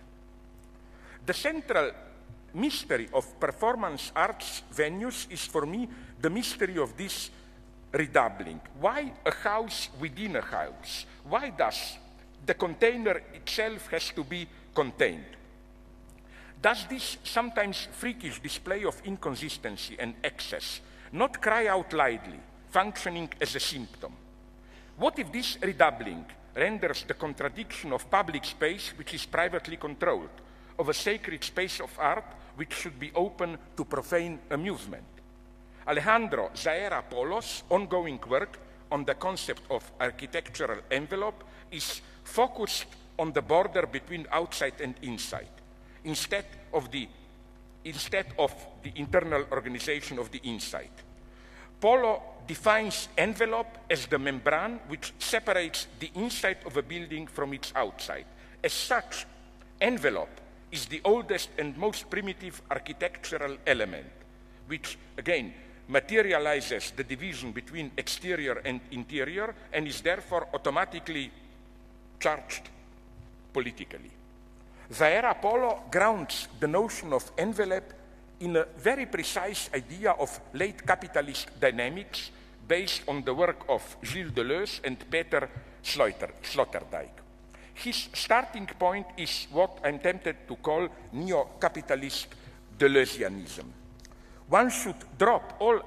[1.25, 1.91] The central
[2.53, 5.87] mystery of performance arts venues is for me
[6.19, 7.29] the mystery of this
[7.93, 8.59] redoubling.
[8.79, 11.05] Why a house within a house?
[11.23, 11.97] Why does
[12.45, 15.37] the container itself has to be contained?
[16.61, 20.81] Does this sometimes freakish display of inconsistency and excess
[21.13, 24.13] not cry out loudly, functioning as a symptom.
[24.97, 30.29] What if this redoubling renders the contradiction of public space, which is privately controlled,
[30.77, 35.03] of a sacred space of art, which should be open to profane amusement?
[35.87, 38.59] Alejandro Zaera Polo's ongoing work
[38.91, 42.85] on the concept of architectural envelope is focused
[43.17, 45.49] on the border between outside and inside,
[46.03, 47.07] instead of the,
[47.85, 48.53] instead of
[48.83, 50.91] the internal organization of the inside.
[51.79, 57.71] Polo defines envelope as the membrane which separates the inside of a building from its
[57.75, 58.25] outside.
[58.63, 59.27] As such,
[59.79, 64.09] envelope is the oldest and most primitive architectural element,
[64.65, 65.53] which, again,
[65.89, 71.31] materializes the division between exterior and interior and is therefore automatically
[72.19, 72.67] charged
[73.53, 74.09] politically.
[74.91, 77.93] Zaera Polo grounds the notion of envelope
[78.39, 82.31] in a very precise idea of late capitalist dynamics
[82.69, 85.49] based on the work of Gilles Deleuze and Peter
[85.83, 87.09] Sloterdijk.
[87.73, 92.27] His starting point is what I'm tempted to call neo-capitalist
[92.77, 93.65] Deleuzianism.
[94.49, 95.81] One should drop all,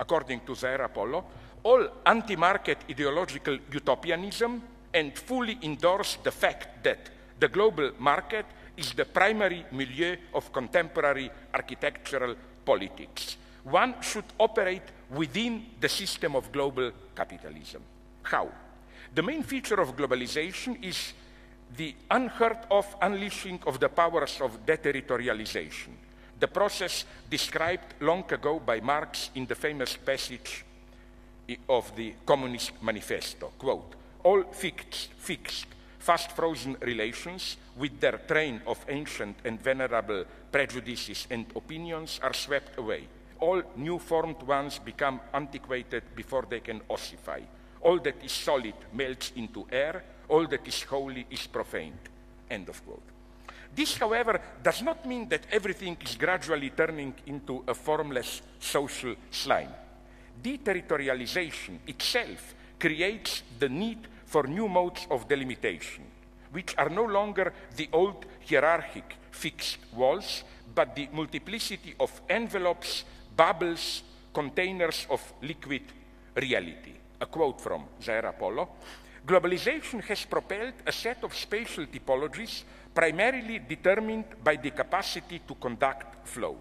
[0.00, 1.24] according to Zaera Polo,
[1.62, 4.62] all anti-market ideological utopianism
[4.94, 11.30] and fully endorse the fact that the global market is the primary milieu of contemporary
[11.52, 13.36] architectural politics.
[13.64, 17.82] One should operate within the system of global capitalism.
[18.22, 18.48] How?
[19.14, 21.12] The main feature of globalization is
[21.76, 25.90] the unheard of unleashing of the powers of deterritorialization,
[26.38, 30.64] the process described long ago by Marx in the famous passage
[31.68, 33.52] of the Communist Manifesto.
[33.58, 35.66] Quote, all fixed, fixed
[36.06, 42.78] fast frozen relations with their train of ancient and venerable prejudices and opinions are swept
[42.78, 43.08] away.
[43.40, 47.40] All new formed ones become antiquated before they can ossify.
[47.82, 51.98] All that is solid melts into air, all that is holy is profaned.
[52.50, 53.02] End of quote.
[53.74, 59.72] This, however, does not mean that everything is gradually turning into a formless social slime.
[60.42, 66.04] Deterritorialization itself creates the need for new modes of delimitation,
[66.52, 70.42] which are no longer the old hierarchic fixed walls,
[70.74, 73.04] but the multiplicity of envelopes,
[73.36, 75.82] bubbles, containers of liquid
[76.34, 76.92] reality.
[77.20, 78.68] A quote from Zaera Polo.
[79.26, 82.62] Globalization has propelled a set of spatial typologies
[82.94, 86.56] primarily determined by the capacity to conduct flow.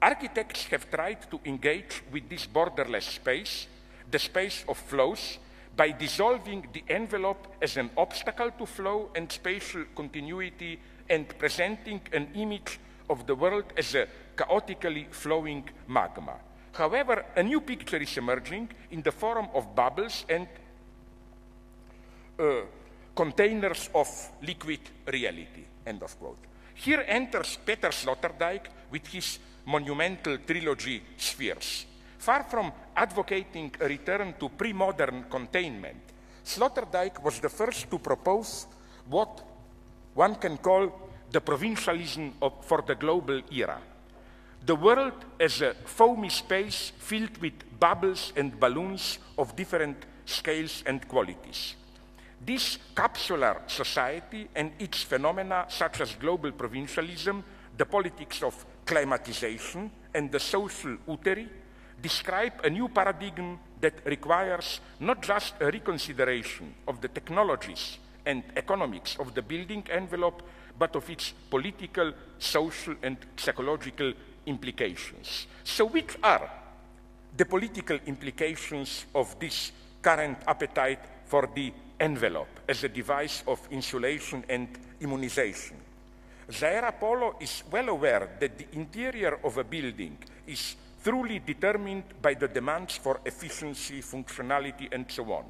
[0.00, 3.66] Architects have tried to engage with this borderless space,
[4.10, 5.38] the space of flows,
[5.76, 12.28] by dissolving the envelope as an obstacle to flow and spatial continuity and presenting an
[12.34, 16.38] image of the world as a chaotically flowing magma.
[16.72, 20.46] However, a new picture is emerging in the form of bubbles and
[22.38, 22.62] uh,
[23.16, 24.06] containers of
[24.42, 25.64] liquid reality.
[25.84, 26.38] End of quote.
[26.74, 31.86] Here enters Peter Sloterdijk with his monumental trilogy Spheres.
[32.18, 35.98] Far from advocating a return to pre-modern containment,
[36.44, 38.66] Sloterdijk was the first to propose
[39.08, 39.42] what
[40.14, 40.92] one can call
[41.30, 43.78] the provincialism of, for the global era.
[44.64, 51.06] The world as a foamy space filled with bubbles and balloons of different scales and
[51.08, 51.74] qualities.
[52.44, 57.42] This capsular society and its phenomena, such as global provincialism,
[57.76, 61.48] the politics of climatization, and the social uteri,
[62.00, 69.16] describe a new paradigm that requires not just a reconsideration of the technologies and economics
[69.18, 70.42] of the building envelope,
[70.78, 74.12] but of its political, social, and psychological
[74.48, 75.46] implications.
[75.62, 76.50] So, which are
[77.36, 84.44] the political implications of this current appetite for the envelope as a device of insulation
[84.48, 84.68] and
[85.00, 85.76] immunization?
[86.50, 92.34] Zaera Polo is well aware that the interior of a building is truly determined by
[92.34, 95.44] the demands for efficiency, functionality, and so on.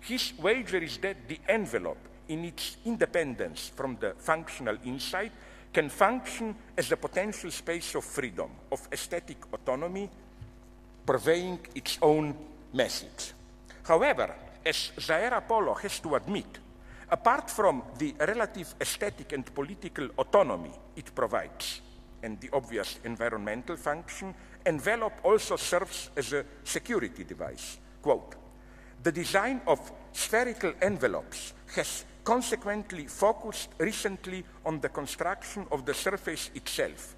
[0.00, 5.32] His wager is that the envelope, in its independence from the functional inside,
[5.72, 10.10] can function as a potential space of freedom, of aesthetic autonomy,
[11.06, 12.34] purveying its own
[12.72, 13.32] message.
[13.82, 14.34] However,
[14.64, 16.58] as Zaera Polo has to admit,
[17.10, 21.80] apart from the relative aesthetic and political autonomy it provides,
[22.22, 24.34] and the obvious environmental function,
[24.64, 27.78] envelope also serves as a security device.
[28.00, 28.36] Quote,
[29.02, 36.50] the design of spherical envelopes has consequently focused recently on the construction of the surface
[36.54, 37.16] itself,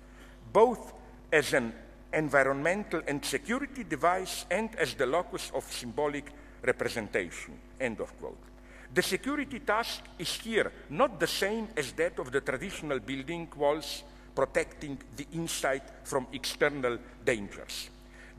[0.53, 0.93] both
[1.33, 1.73] as an
[2.13, 6.31] environmental and security device and as the locus of symbolic
[6.63, 7.59] representation.
[7.81, 8.39] End of quote.
[8.95, 14.05] The security task is here not the same as that of the traditional building walls
[14.35, 17.91] protecting the inside from external dangers.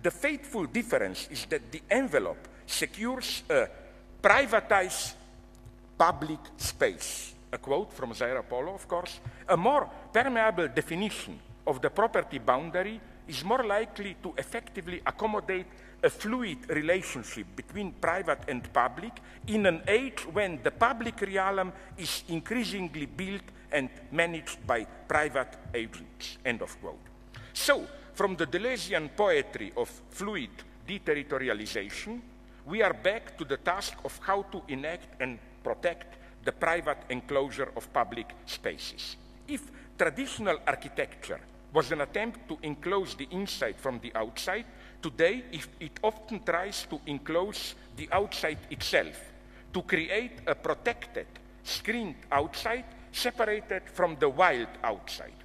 [0.01, 3.67] The fateful difference is that the envelope secures a
[4.21, 5.13] privatized
[5.97, 7.33] public space.
[7.51, 9.19] A quote from Zaera Polo, of course.
[9.47, 15.67] A more permeable definition of the property boundary is more likely to effectively accommodate
[16.03, 19.13] a fluid relationship between private and public
[19.47, 26.37] in an age when the public realm is increasingly built and managed by private agents.
[26.45, 26.99] End of quote.
[27.53, 30.51] So, from the Deleuzian poetry of fluid
[30.87, 32.21] deterritorialization,
[32.65, 37.71] we are back to the task of how to enact and protect the private enclosure
[37.75, 39.17] of public spaces.
[39.47, 39.61] If
[39.97, 41.41] traditional architecture
[41.73, 44.65] was an attempt to enclose the inside from the outside,
[45.01, 45.43] today
[45.79, 49.17] it often tries to enclose the outside itself,
[49.73, 51.27] to create a protected,
[51.63, 55.39] screened outside separated from the wild outside.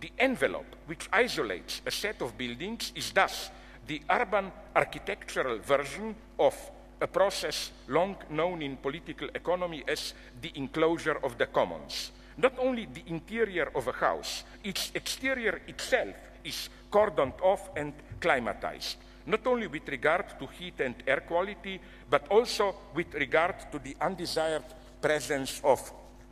[0.00, 3.50] The envelope which isolates a set of buildings is thus
[3.86, 6.54] the urban architectural version of
[7.00, 12.12] a process long known in political economy as the enclosure of the commons.
[12.38, 18.96] Not only the interior of a house, its exterior itself is cordoned off and climatized,
[19.26, 23.96] not only with regard to heat and air quality, but also with regard to the
[24.00, 24.64] undesired
[25.00, 25.80] presence of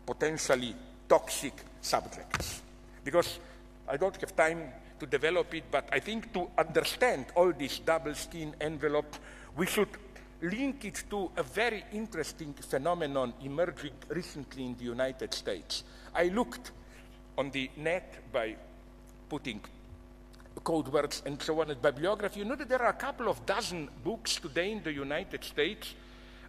[0.06, 0.74] potentially
[1.08, 2.62] toxic subjects.
[3.02, 3.38] Because
[3.88, 8.14] I don't have time to develop it, but I think to understand all this double
[8.14, 9.16] skin envelope,
[9.56, 9.88] we should
[10.50, 15.84] link it to a very interesting phenomenon emerging recently in the United States.
[16.14, 16.72] I looked
[17.36, 18.56] on the net by
[19.28, 19.60] putting
[20.62, 22.40] code words and so on at bibliography.
[22.40, 25.94] You know that there are a couple of dozen books today in the United States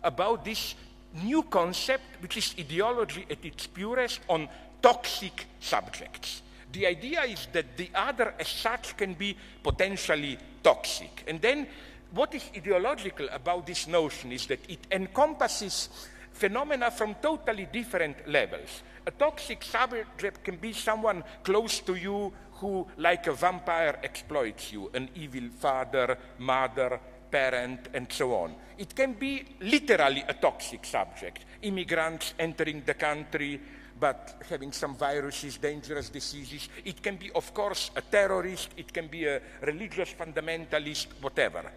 [0.04, 0.76] about this
[1.24, 4.48] new concept, which is ideology at its purest, on
[4.82, 6.42] toxic subjects.
[6.72, 11.24] The idea is that the other as such can be potentially toxic.
[11.28, 11.68] And then
[12.16, 15.90] what is ideological about this notion is that it encompasses
[16.32, 18.84] phenomena from totally different levels.
[19.06, 24.90] A toxic subject can be someone close to you who, like a vampire, exploits you,
[24.94, 27.00] an evil father, mother,
[27.30, 28.56] parent, and so on.
[28.78, 31.46] It can be literally a toxic subject.
[31.64, 33.60] Immigrants entering the country,
[34.00, 36.70] but having some viruses, dangerous diseases.
[36.86, 41.72] It can be, of course, a terrorist, it can be a religious fundamentalist, whatever.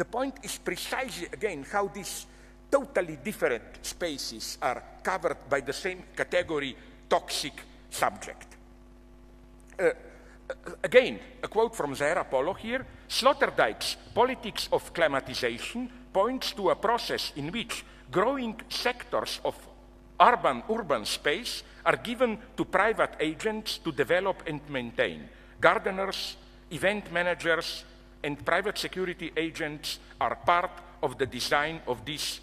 [0.00, 2.24] The point is precisely, again, how these
[2.72, 6.74] totally different spaces are covered by the same category,
[7.06, 7.52] toxic
[7.90, 8.46] subject.
[9.78, 9.90] Uh,
[10.82, 17.34] again, a quote from Zaera Polo here, Sloterdijk's politics of climatization points to a process
[17.36, 19.54] in which growing sectors of
[20.18, 25.28] urban, urban space are given to private agents to develop and maintain.
[25.60, 26.38] Gardeners,
[26.70, 27.84] event managers,
[28.22, 30.70] and private security agents are part
[31.02, 32.40] of the design of these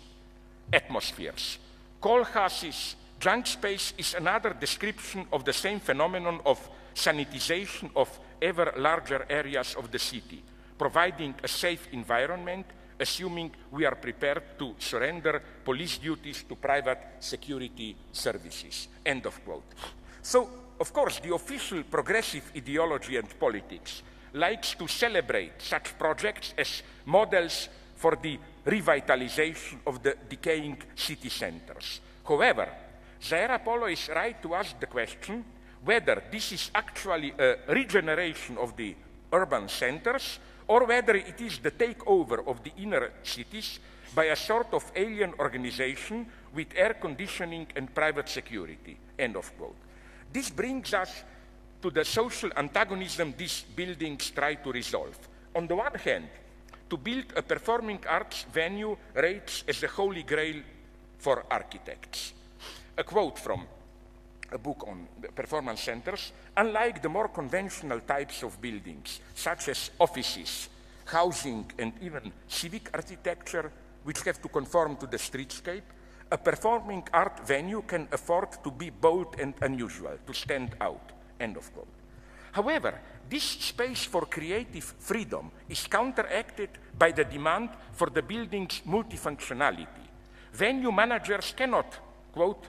[0.73, 1.59] atmospheres.
[2.01, 9.25] Koolhaas's junk space is another description of the same phenomenon of sanitization of ever larger
[9.30, 10.41] areas of the city,
[10.78, 12.65] providing a safe environment,
[12.99, 18.88] assuming we are prepared to surrender police duties to private security services.
[19.05, 19.73] End of quote.
[20.21, 20.49] So,
[20.80, 24.01] of course, the official progressive ideology and politics
[24.38, 32.00] likes to celebrate such projects as models for the revitalization of the decaying city centers.
[32.28, 32.68] However,
[33.22, 35.44] Zaera Polo is right to ask the question
[35.84, 38.96] whether this is actually a regeneration of the
[39.32, 43.80] urban centers or whether it is the takeover of the inner cities
[44.14, 48.98] by a sort of alien organization with air conditioning and private security.
[49.18, 49.76] End of quote.
[50.32, 51.24] This brings us
[51.82, 55.17] to the social antagonism these buildings try to resolve.
[55.55, 56.28] On the one hand,
[56.89, 60.61] to build a performing arts venue rates as the holy grail
[61.17, 62.34] for architects.
[62.97, 63.67] A quote from
[64.51, 70.69] a book on performance centers, unlike the more conventional types of buildings, such as offices,
[71.05, 73.71] housing, and even civic architecture,
[74.03, 75.84] which have to conform to the streetscape,
[76.32, 81.11] a performing art venue can afford to be bold and unusual, to stand out.
[81.40, 81.88] End of quote.
[82.52, 90.08] However, this space for creative freedom is counteracted by the demand for the building's multifunctionality.
[90.54, 92.00] Venue managers cannot,
[92.32, 92.66] quote,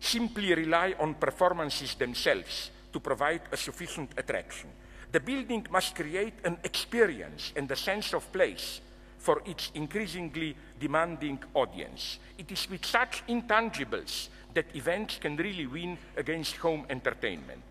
[0.00, 4.68] simply rely on performances themselves to provide a sufficient attraction.
[5.10, 8.80] The building must create an experience and a sense of place
[9.16, 12.18] for its increasingly demanding audience.
[12.36, 17.62] It is with such intangibles that events can really win against home entertainment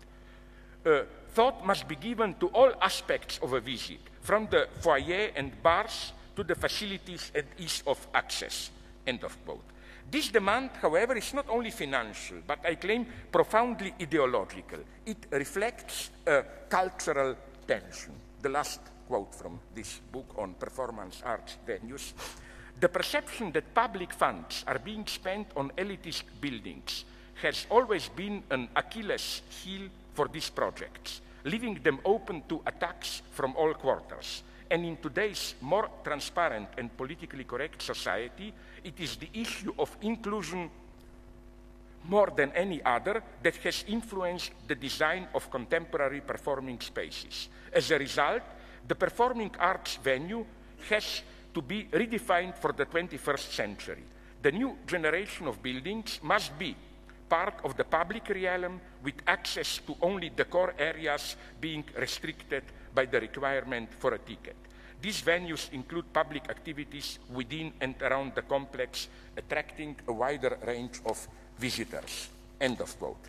[0.86, 1.02] uh,
[1.34, 6.12] thought must be given to all aspects of a visit, from the foyer and bars
[6.36, 8.70] to the facilities and ease of access.
[9.06, 9.64] End of quote.
[10.10, 14.80] This demand, however, is not only financial, but I claim profoundly ideological.
[15.06, 18.12] It reflects a cultural tension.
[18.40, 22.12] The last quote from this book on performance arts venues.
[22.78, 27.04] The perception that public funds are being spent on elitist buildings
[27.42, 33.54] has always been an Achilles heel for these projects, leaving them open to attacks from
[33.56, 34.42] all quarters.
[34.70, 38.52] And in today's more transparent and politically correct society,
[38.82, 40.70] it is the issue of inclusion
[42.08, 47.48] more than any other that has influenced the design of contemporary performing spaces.
[47.72, 48.42] As a result,
[48.86, 50.44] the performing arts venue
[50.88, 54.02] has to be redefined for the 21st century.
[54.42, 56.76] The new generation of buildings must be
[57.34, 62.62] part of the public realm with access to only the core areas being restricted
[62.94, 64.54] by the requirement for a ticket.
[65.02, 71.26] These venues include public activities within and around the complex, attracting a wider range of
[71.58, 72.28] visitors.
[72.60, 73.26] End of quote.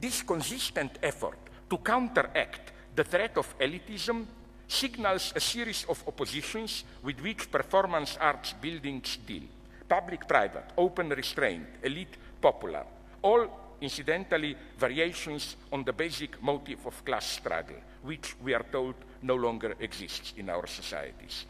[0.00, 1.38] This consistent effort
[1.70, 4.26] to counteract the threat of elitism
[4.66, 9.46] signals a series of oppositions with which performance arts buildings deal.
[9.88, 12.84] Public, private, open, restrained, elite, popular,
[13.22, 13.48] all
[13.80, 19.74] incidentally variations on the basic motive of class struggle, which we are told no longer
[19.80, 21.46] exists in our societies.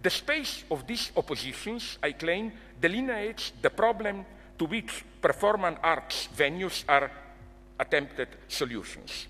[0.00, 4.24] The space of these oppositions, I claim, delineates the problem
[4.58, 7.10] to which performance arts venues are
[7.80, 9.26] attempted solutions.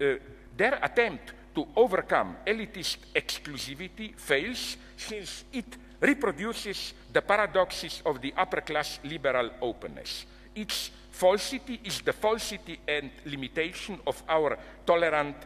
[0.00, 0.18] Uh,
[0.56, 8.60] their attempt to overcome elitist exclusivity fails since it reproduces the paradoxes of the upper
[8.60, 10.26] class liberal openness.
[10.54, 15.36] Its falsity is the falsity and limitation of our tolerant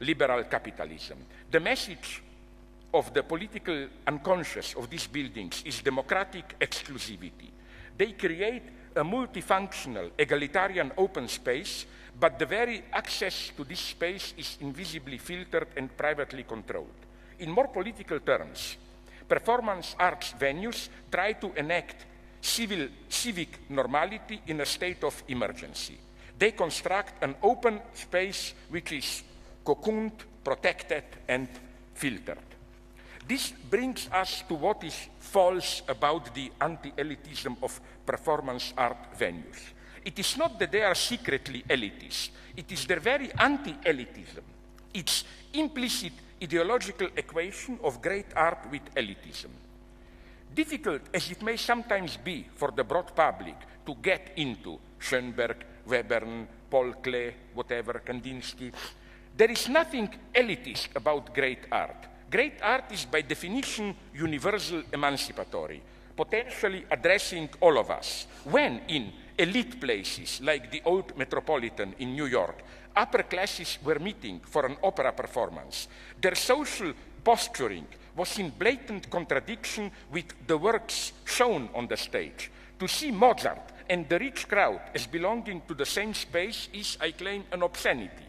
[0.00, 1.18] liberal capitalism.
[1.50, 2.22] The message
[2.94, 7.50] of the political unconscious of these buildings is democratic exclusivity.
[7.96, 8.62] They create
[8.94, 11.86] a multifunctional, egalitarian open space,
[12.18, 16.94] but the very access to this space is invisibly filtered and privately controlled.
[17.40, 18.76] In more political terms,
[19.28, 22.06] performance arts venues try to enact
[22.40, 25.98] civil, civic normality in a state of emergency.
[26.38, 29.22] They construct an open space which is
[29.64, 30.12] cocooned,
[30.44, 31.48] protected, and
[31.94, 32.38] filtered.
[33.26, 39.58] This brings us to what is false about the anti elitism of performance art venues.
[40.04, 44.44] It is not that they are secretly elitist, it is their very anti elitism,
[44.94, 46.12] its implicit
[46.42, 49.50] ideological equation of great art with elitism.
[50.54, 56.46] Difficult as it may sometimes be for the broad public to get into Schoenberg, Webern,
[56.70, 58.72] Paul Klee, whatever, Kandinsky,
[59.36, 62.06] there is nothing elitist about great art.
[62.30, 65.80] Great art is by definition universal emancipatory,
[66.16, 68.26] potentially addressing all of us.
[68.44, 72.62] When in elite places like the old Metropolitan in New York,
[72.96, 75.88] upper classes were meeting for an opera performance,
[76.20, 76.92] their social
[77.22, 77.86] posturing
[78.16, 82.50] was in blatant contradiction with the works shown on the stage.
[82.78, 87.12] To see Mozart and the rich crowd as belonging to the same space is, I
[87.12, 88.24] claim, an obscenity.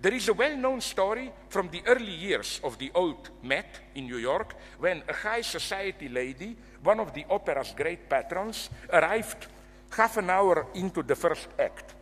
[0.00, 4.06] There is a well known story from the early years of the old Met in
[4.06, 9.46] New York when a high society lady, one of the opera's great patrons, arrived
[9.90, 11.95] half an hour into the first act.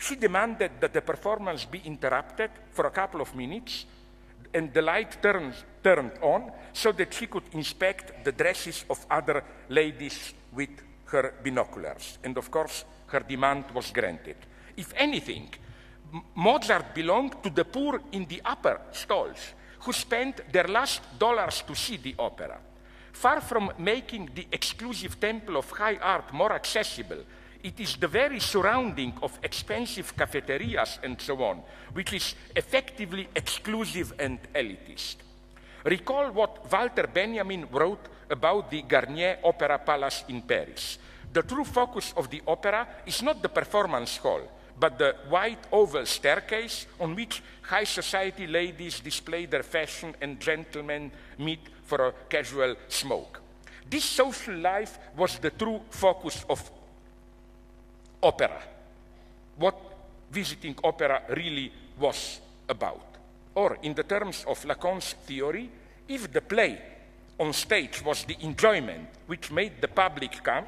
[0.00, 3.84] She demanded that the performance be interrupted for a couple of minutes
[4.54, 9.44] and the light turned, turned on so that she could inspect the dresses of other
[9.68, 10.70] ladies with
[11.04, 12.18] her binoculars.
[12.24, 14.36] And of course, her demand was granted.
[14.74, 15.50] If anything,
[16.34, 21.74] Mozart belonged to the poor in the upper stalls who spent their last dollars to
[21.74, 22.58] see the opera.
[23.12, 27.22] Far from making the exclusive temple of high art more accessible,
[27.62, 34.12] it is the very surrounding of expensive cafeterias and so on, which is effectively exclusive
[34.18, 35.16] and elitist.
[35.84, 40.98] Recall what Walter Benjamin wrote about the Garnier Opera Palace in Paris.
[41.32, 44.42] The true focus of the opera is not the performance hall,
[44.78, 51.10] but the white oval staircase on which high society ladies display their fashion and gentlemen
[51.38, 53.40] meet for a casual smoke.
[53.88, 56.70] This social life was the true focus of
[58.22, 58.62] opera,
[59.56, 59.76] what
[60.30, 63.16] visiting opera really was about.
[63.54, 65.70] Or, in the terms of Lacan's theory,
[66.08, 66.80] if the play
[67.38, 70.66] on stage was the enjoyment which made the public come,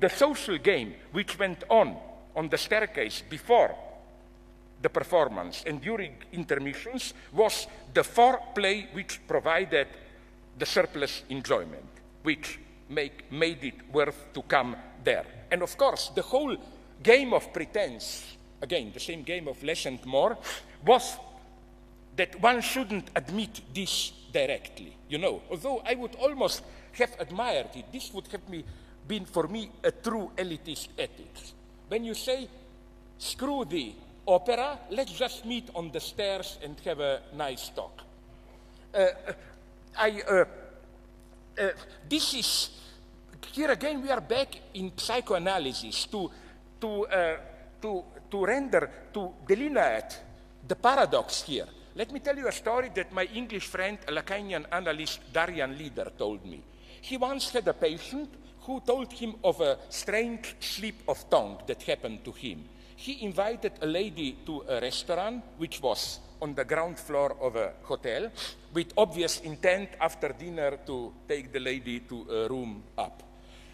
[0.00, 1.96] the social game which went on
[2.34, 3.74] on the staircase before
[4.82, 9.86] the performance and during intermissions was the foreplay which provided
[10.58, 11.86] the surplus enjoyment,
[12.22, 15.24] which make, made it worth to come there.
[15.50, 16.56] And of course, the whole
[17.04, 20.36] game of pretense, again, the same game of less and more,
[20.84, 21.16] was
[22.16, 25.42] that one shouldn't admit this directly, you know.
[25.50, 28.64] Although I would almost have admired it, this would have me,
[29.06, 31.52] been for me a true elitist ethics.
[31.88, 32.48] When you say,
[33.18, 33.92] screw the
[34.26, 38.00] opera, let's just meet on the stairs and have a nice talk.
[38.94, 39.06] Uh,
[39.96, 40.44] I, uh,
[41.58, 41.68] uh,
[42.08, 42.70] this is,
[43.52, 46.30] here again, we are back in psychoanalysis to,
[46.84, 47.36] to, uh,
[47.80, 50.20] to, to render, to delineate
[50.68, 51.66] the paradox here.
[51.96, 56.44] Let me tell you a story that my English friend, Lacanian analyst Darian Leader, told
[56.44, 56.62] me.
[57.00, 58.28] He once had a patient
[58.60, 62.64] who told him of a strange slip of tongue that happened to him.
[62.96, 67.72] He invited a lady to a restaurant, which was on the ground floor of a
[67.82, 68.30] hotel,
[68.72, 73.22] with obvious intent after dinner to take the lady to a room up.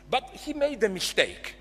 [0.09, 1.57] But he made a mistake.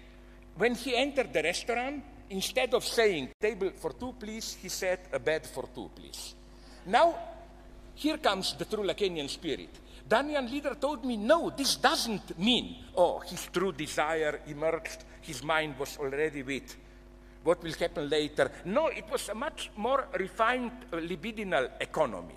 [0.60, 5.18] When he entered the restaurant, instead of saying table for two, please, he said a
[5.18, 6.36] bed for two, please.
[6.86, 7.16] Now,
[7.96, 9.70] here comes the true Lacanian spirit.
[10.06, 15.80] Darian Leader told me, no, this doesn't mean, oh, his true desire emerged, his mind
[15.80, 16.76] was already with
[17.42, 18.52] what will happen later.
[18.66, 22.36] No, it was a much more refined uh, libidinal economy.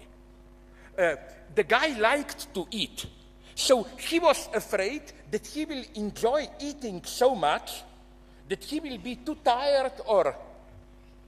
[0.96, 1.16] Uh,
[1.52, 3.04] the guy liked to eat.
[3.56, 5.02] So he was afraid
[5.32, 7.82] that he will enjoy eating so much
[8.52, 10.36] that he will be too tired or,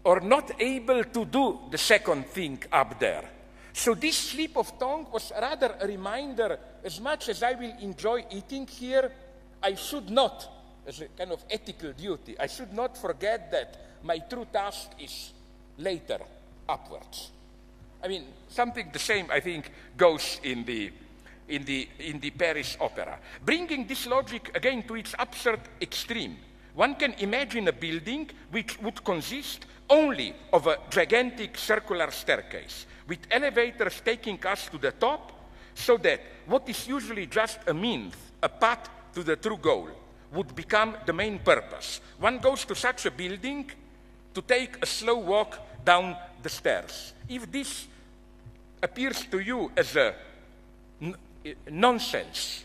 [0.04, 3.24] or not able to do the second thing up there.
[3.72, 8.26] So this slip of tongue was rather a reminder as much as I will enjoy
[8.30, 9.10] eating here,
[9.62, 10.46] I should not
[10.86, 12.36] as a kind of ethical duty.
[12.38, 15.32] I should not forget that my true task is
[15.78, 16.18] later
[16.68, 17.30] upwards.
[18.02, 20.92] I mean, something the same, I think, goes in the,
[21.48, 23.18] in the, in the Paris Opera.
[23.42, 26.36] Bringing this logic again to its absurd extreme,
[26.74, 33.20] one can imagine a building which would consist only of a gigantic circular staircase, with
[33.30, 35.32] elevators taking us to the top,
[35.74, 39.88] so that what is usually just a means, a path to the true goal,
[40.32, 42.00] would become the main purpose.
[42.18, 43.70] One goes to such a building
[44.34, 47.12] to take a slow walk down the stairs.
[47.28, 47.86] If this
[48.82, 50.14] appears to you as a
[51.70, 52.64] nonsense,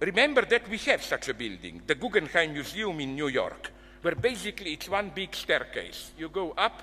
[0.00, 3.70] remember that we have such a building, the Guggenheim Museum in New York,
[4.02, 6.12] where basically it's one big staircase.
[6.18, 6.82] You go up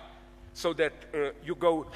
[0.54, 1.88] so that uh, you go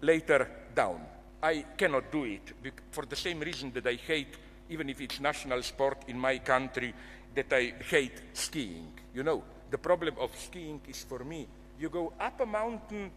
[0.00, 1.00] later down.
[1.42, 2.52] I cannot do it
[2.90, 4.34] for the same reason that I hate,
[4.70, 6.94] even if it's national sport in my country,
[7.34, 8.92] that I hate skiing.
[9.14, 11.46] You know, the problem of skiing is for me,
[11.80, 13.10] you go up a mountain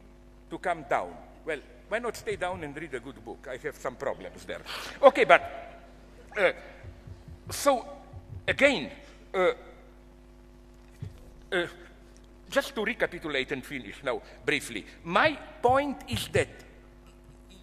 [0.49, 1.13] to come down.
[1.45, 3.47] Well, why not stay down and read a good book?
[3.49, 4.61] I have some problems there.
[5.03, 5.41] Okay, but
[6.35, 6.51] uh,
[7.49, 7.85] so
[8.47, 8.89] again,
[9.33, 9.51] uh,
[11.51, 11.67] uh,
[12.49, 16.49] just to recapitulate and finish now briefly, my point is that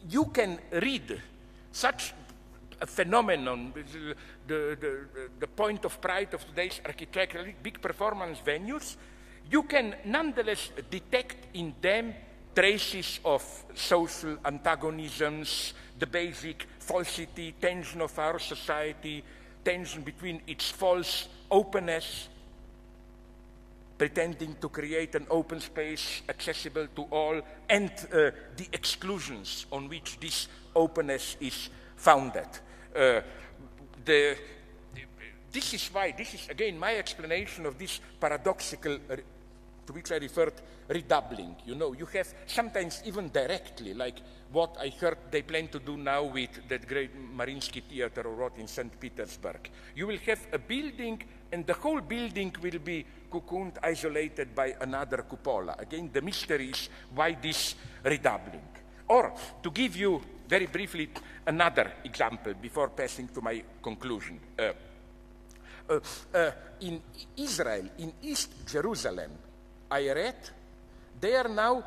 [0.09, 1.21] you can read
[1.71, 2.15] such
[2.81, 3.73] a phenomenon,
[4.47, 5.07] the, the,
[5.39, 8.97] the point of pride of today's architecture, big performance venues,
[9.51, 12.15] you can nonetheless detect in them
[12.55, 13.43] traces of
[13.75, 19.23] social antagonisms, the basic falsity, tension of our society,
[19.65, 22.29] tension between its false openness,
[23.99, 30.19] pretending to create an open space accessible to all, and uh, the exclusions on which
[30.21, 32.49] this openness is founded.
[32.95, 33.21] Uh,
[34.05, 34.37] the,
[35.53, 38.99] this is why, this is again my explanation of this paradoxical,
[39.87, 40.55] to which I referred,
[40.89, 41.55] redoubling.
[41.67, 44.17] You know, you have sometimes even directly, like
[44.53, 48.69] what I heard they plan to do now with that great Mariinsky Theater wrote in
[48.69, 49.01] St.
[49.01, 49.71] Petersburg.
[49.97, 55.23] You will have a building, and the whole building will be cocooned, isolated by another
[55.23, 55.77] cupola.
[55.79, 57.75] Again, the mystery is why this
[58.05, 58.69] redoubling.
[59.09, 59.33] Or,
[59.63, 61.11] to give you very briefly
[61.47, 64.39] another example before passing to my conclusion.
[64.59, 64.73] Uh,
[65.89, 66.01] uh,
[66.35, 66.51] uh,
[66.81, 67.01] in
[67.37, 69.31] Israel, in East Jerusalem,
[69.91, 70.37] I read,
[71.21, 71.85] they are now,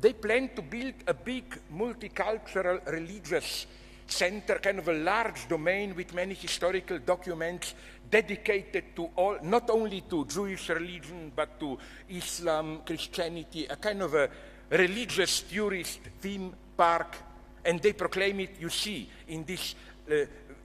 [0.00, 3.66] they plan to build a big multicultural religious
[4.06, 7.74] center, kind of a large domain with many historical documents
[8.10, 11.78] dedicated to all, not only to Jewish religion, but to
[12.08, 14.30] Islam, Christianity, a kind of a
[14.70, 17.16] religious tourist theme park
[17.64, 19.74] and they proclaim it, you see, in this,
[20.10, 20.14] uh,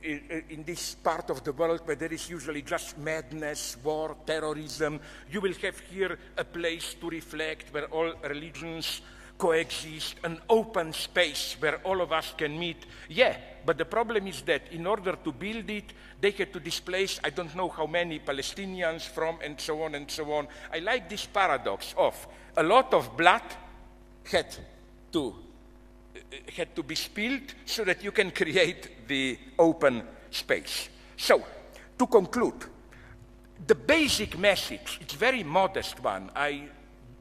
[0.04, 5.00] in this part of the world where there is usually just madness, war, terrorism.
[5.30, 9.02] You will have here a place to reflect where all religions
[9.38, 12.86] coexist, an open space where all of us can meet.
[13.10, 17.20] Yeah, but the problem is that in order to build it, they had to displace
[17.24, 20.48] I don't know how many Palestinians from and so on and so on.
[20.72, 23.44] I like this paradox of a lot of blood
[24.32, 24.56] had
[25.12, 25.36] to
[26.16, 30.90] eh, had to be spilled so that you can create the open space.
[31.18, 31.44] So,
[31.98, 32.66] to conclude,
[33.66, 36.30] the basic message, it's very modest one.
[36.36, 36.70] I'm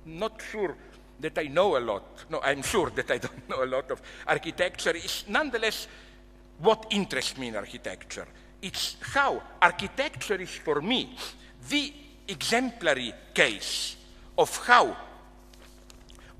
[0.05, 0.77] not sure
[1.23, 2.25] that I know a lot.
[2.31, 4.91] No, I'm sure that I don't know a lot of architecture.
[4.91, 5.89] Is nonetheless
[6.59, 8.27] what interests me in architecture.
[8.61, 11.16] It's how architecture is for me
[11.68, 11.93] the
[12.29, 13.97] exemplary case
[14.39, 14.97] of how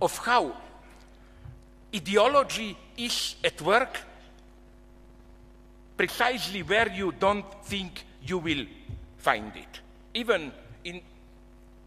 [0.01, 0.57] of how
[1.95, 4.01] ideology is at work
[5.97, 8.66] precisely where you don't think you will
[9.18, 9.80] find it.
[10.14, 10.51] Even
[10.85, 11.01] in,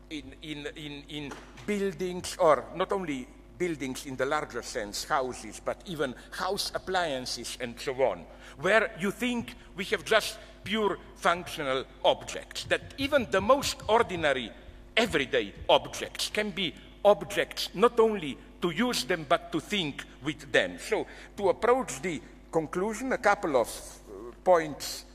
[0.10, 1.32] in, in, in, in
[1.66, 7.80] buildings, or not only buildings in the larger sense, houses, but even house appliances and
[7.80, 8.26] so on,
[8.60, 14.52] where you think we have just pure functional objects, that even the most ordinary
[14.98, 20.78] everyday objects can be objects not only to use them but to think with them.
[20.80, 21.06] So,
[21.38, 25.06] to approach the conclusion, a couple of uh, points,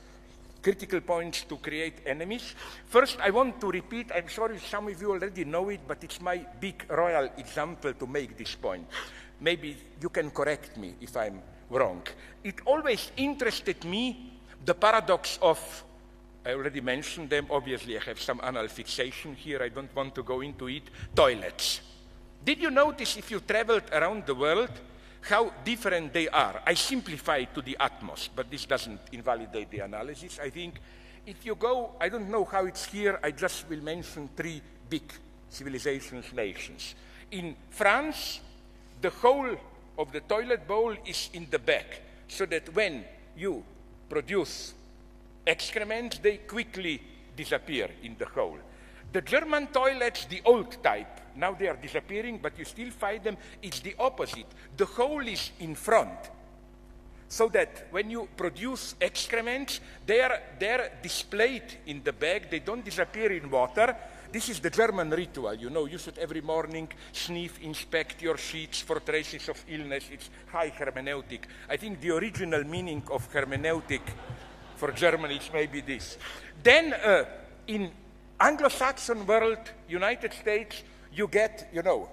[0.63, 2.55] critical points to create enemies.
[2.87, 6.21] First, I want to repeat, I'm sorry some of you already know it, but it's
[6.21, 8.87] my big royal example to make this point.
[9.41, 12.03] Maybe you can correct me if I'm wrong.
[12.45, 14.33] It always interested me
[14.65, 15.85] the paradox of
[16.45, 17.47] I already mentioned them.
[17.51, 19.63] Obviously, I have some anal fixation here.
[19.63, 20.85] I don't want to go into it.
[21.15, 21.81] Toilets.
[22.43, 24.71] Did you notice if you traveled around the world
[25.23, 26.63] how different they are?
[26.67, 30.39] I simplify to the utmost, but this doesn't invalidate the analysis.
[30.43, 30.75] I think
[31.27, 35.03] if you go, I don't know how it's here, I just will mention three big
[35.51, 36.95] civilizations, nations.
[37.31, 38.41] In France,
[39.01, 39.57] the whole
[39.99, 43.05] of the toilet bowl is in the back, so that when
[43.37, 43.63] you
[44.09, 44.75] produce
[45.47, 47.01] excrement, they quickly
[47.37, 48.59] disappear in the hole.
[49.13, 53.37] The German toilets, the old type, now they are disappearing, but you still find them.
[53.63, 54.47] It's the opposite.
[54.77, 56.31] The hole is in front.
[57.29, 62.85] So that when you produce excrements, they are, they're displayed in the bag, they don't
[62.85, 63.97] disappear in water.
[64.33, 68.81] This is the German ritual, you know, you should every morning sniff, inspect your sheets
[68.81, 70.05] for traces of illness.
[70.13, 71.43] It's high hermeneutic.
[71.69, 74.03] I think the original meaning of hermeneutic
[74.77, 76.17] for Germany is maybe this.
[76.63, 77.25] Then uh,
[77.67, 77.91] in
[78.41, 79.59] Anglo-Saxon world,
[79.89, 82.09] United States, you get, you know,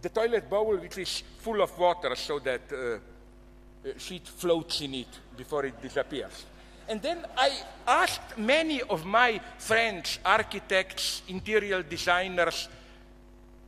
[0.00, 5.18] the toilet bowl which is full of water so that uh, sheet floats in it
[5.36, 6.44] before it disappears.
[6.88, 7.52] And then I
[7.86, 12.68] asked many of my friends, architects, interior designers,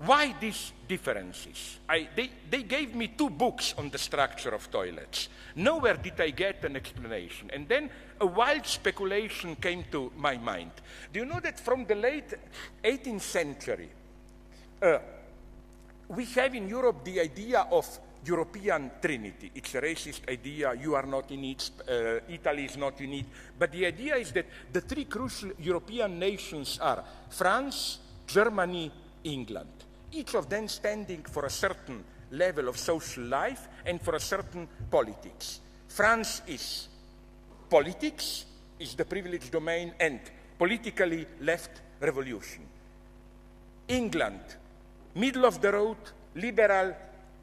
[0.04, 1.78] why these differences?
[1.88, 5.28] I, they, they gave me two books on the structure of toilets.
[5.54, 7.50] Nowhere did I get an explanation.
[7.52, 7.88] And then
[8.20, 10.72] a wild speculation came to my mind.
[11.12, 12.34] Do you know that from the late
[12.82, 13.90] 18th century,
[14.82, 14.98] uh,
[16.08, 17.86] we have in Europe the idea of
[18.24, 19.50] European Trinity.
[19.54, 20.74] It's a racist idea.
[20.74, 21.70] You are not in it.
[21.88, 23.26] Uh, Italy is not in it.
[23.58, 28.92] But the idea is that the three crucial European nations are France, Germany,
[29.24, 29.70] England.
[30.12, 34.68] Each of them standing for a certain level of social life and for a certain
[34.90, 35.60] politics.
[35.88, 36.88] France is
[37.68, 38.44] politics,
[38.78, 40.20] is the privileged domain, and
[40.58, 42.62] politically left revolution.
[43.88, 44.40] England
[45.14, 45.98] middle of the road,
[46.34, 46.94] liberal,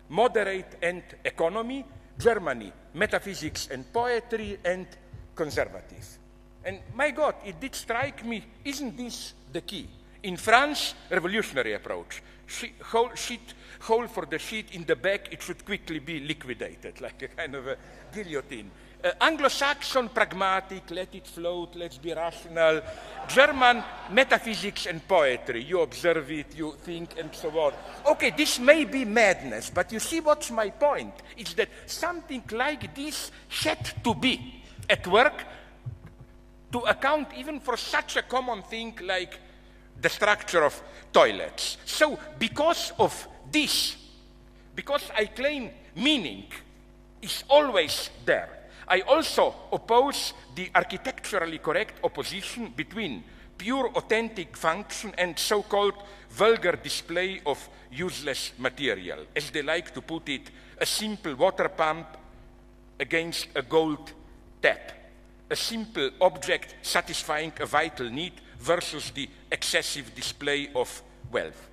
[0.10, 1.86] moderate, and economy.
[2.20, 4.86] Germany, metaphysics and poetry, and
[5.34, 6.20] conservative.
[6.66, 9.88] And my God, it did strike me, isn't this the key?
[10.24, 12.22] In France, revolutionary approach.
[12.46, 17.00] She, whole, sheet, hole for the sheet in the back, it should quickly be liquidated,
[17.08, 17.78] like a kind of a
[18.14, 18.70] guillotine.
[19.02, 22.82] Uh, Anglo-Saxon, pragmatic, let it float, let's be rational.
[23.30, 23.82] German,
[24.12, 25.64] metaphysics and poetry.
[25.64, 27.74] You observe it, you think, and so on.
[28.06, 31.14] Okay, this may be madness, but you see what's my point?
[31.38, 35.46] It's that something like this had to be at work
[36.74, 39.40] to account even for such a common thing like
[40.02, 40.82] the structure of
[41.14, 41.78] toilets.
[41.86, 43.96] So, because of this,
[44.76, 46.46] because I claim meaning
[47.22, 48.59] is always there,
[48.90, 53.24] I also oppose the architecturally correct opposition between
[53.58, 55.94] pure authentic function and so-called
[56.30, 62.18] vulgar display of useless material, as they like to put it, a simple water pump
[63.00, 64.12] against a gold
[64.62, 64.92] tap,
[65.50, 71.70] a simple object satisfying a vital need versus the excessive display of wealth.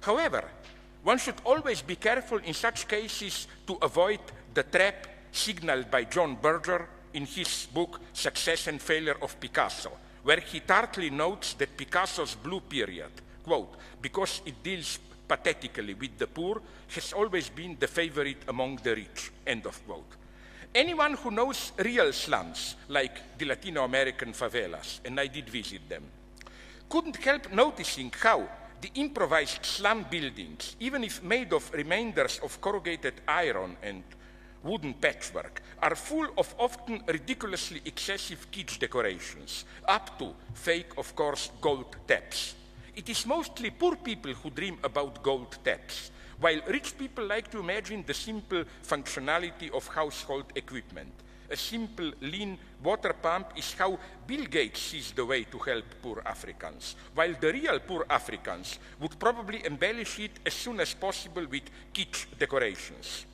[0.00, 0.44] However,
[1.02, 4.20] One should always be careful in such cases to avoid
[4.54, 10.40] the trap signaled by John Berger in his book Success and Failure of Picasso, where
[10.40, 13.10] he tartly notes that Picasso's blue period,
[13.42, 16.60] quote, because it deals pathetically with the poor,
[16.94, 20.16] has always been the favorite among the rich, end of quote.
[20.74, 26.04] Anyone who knows real slums, like the Latino American favelas, and I did visit them,
[26.88, 28.48] couldn't help noticing how
[28.80, 34.02] the improvised slum buildings, even if made of remainders of corrugated iron and
[34.62, 41.50] wooden patchwork, are full of often ridiculously excessive kitsch decorations, up to fake, of course,
[41.60, 42.54] gold taps.
[42.94, 47.60] It is mostly poor people who dream about gold taps, while rich people like to
[47.60, 51.12] imagine the simple functionality of household equipment.
[51.50, 56.22] A simple, lean water pump is how Bill Gates sees the way to help poor
[56.24, 61.64] Africans, while the real poor Africans would probably embellish it as soon as possible with
[61.92, 63.26] kitsch decorations.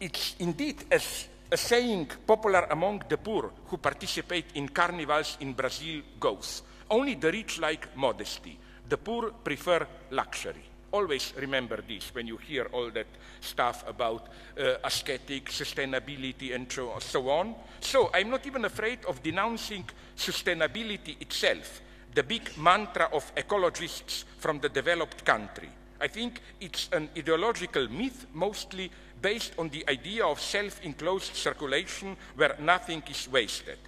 [0.00, 6.02] It's indeed as a saying popular among the poor who participate in carnivals in Brazil
[6.18, 6.62] goes.
[6.90, 8.58] Only the rich like modesty.
[8.88, 10.64] The poor prefer luxury.
[10.92, 13.06] Always remember this when you hear all that
[13.40, 14.28] stuff about
[14.58, 17.54] uh, aesthetic, sustainability, and so on.
[17.80, 19.84] So I'm not even afraid of denouncing
[20.16, 21.82] sustainability itself,
[22.14, 25.68] the big mantra of ecologists from the developed country.
[26.00, 28.90] I think it's an ideological myth, mostly
[29.20, 33.78] based on the idea of self-enclosed circulation where nothing is wasted.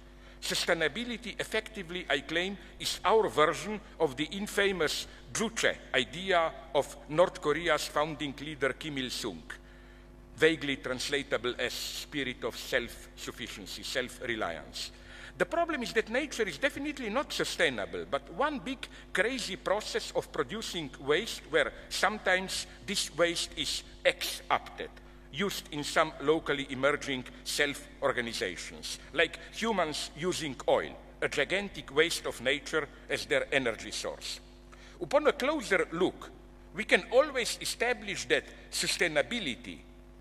[0.41, 7.87] Sustainability, effectively, I claim, is our version of the infamous Juche idea of North Korea's
[7.87, 9.43] founding leader Kim Il-sung,
[10.37, 14.91] vaguely translatable as spirit of self-sufficiency, self-reliance.
[15.37, 20.31] The problem is that nature is definitely not sustainable, but one big crazy process of
[20.31, 24.89] producing waste where sometimes this waste is ex-opted
[25.31, 32.87] used in some locally emerging self-organizations, like humans using oil, a gigantic waste of nature
[33.09, 34.39] as their energy source.
[35.01, 36.29] Upon a closer look,
[36.75, 39.77] we can always establish that sustainability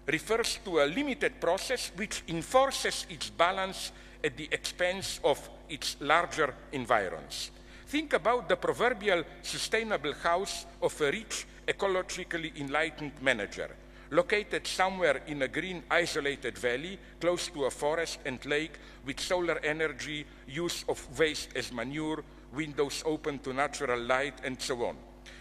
[0.07, 3.93] refers to a limited process which enforces its balance
[4.25, 7.51] at the expense of its larger environs.
[7.87, 13.71] Think about the proverbial sustainable house of a rich, ecologically enlightened manager
[14.11, 19.59] located somewhere in a green isolated valley close to a forest and lake with solar
[19.65, 24.97] energy, use of waste as manure, windows open to natural light, and so on.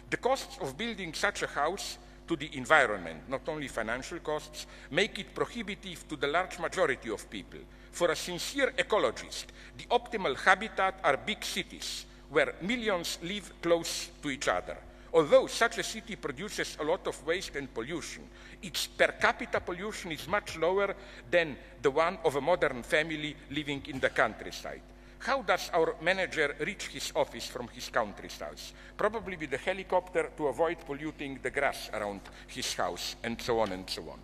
[0.10, 1.98] The costs of building such a house
[2.28, 7.30] to the environment, not only financial costs, make it prohibitive to the large majority of
[7.30, 7.60] people.
[7.92, 9.46] For a sincere ecologist,
[9.78, 14.78] the optimal habitat are big cities where millions live close to each other.
[15.14, 18.24] Although such a city produces a lot of waste and pollution,
[18.62, 20.96] its per capita pollution is much lower
[21.30, 24.82] than the one of a modern family living in the countryside.
[25.20, 28.74] How does our manager reach his office from his country's house?
[28.96, 33.72] Probably with a helicopter to avoid polluting the grass around his house, and so on
[33.72, 34.20] and so on.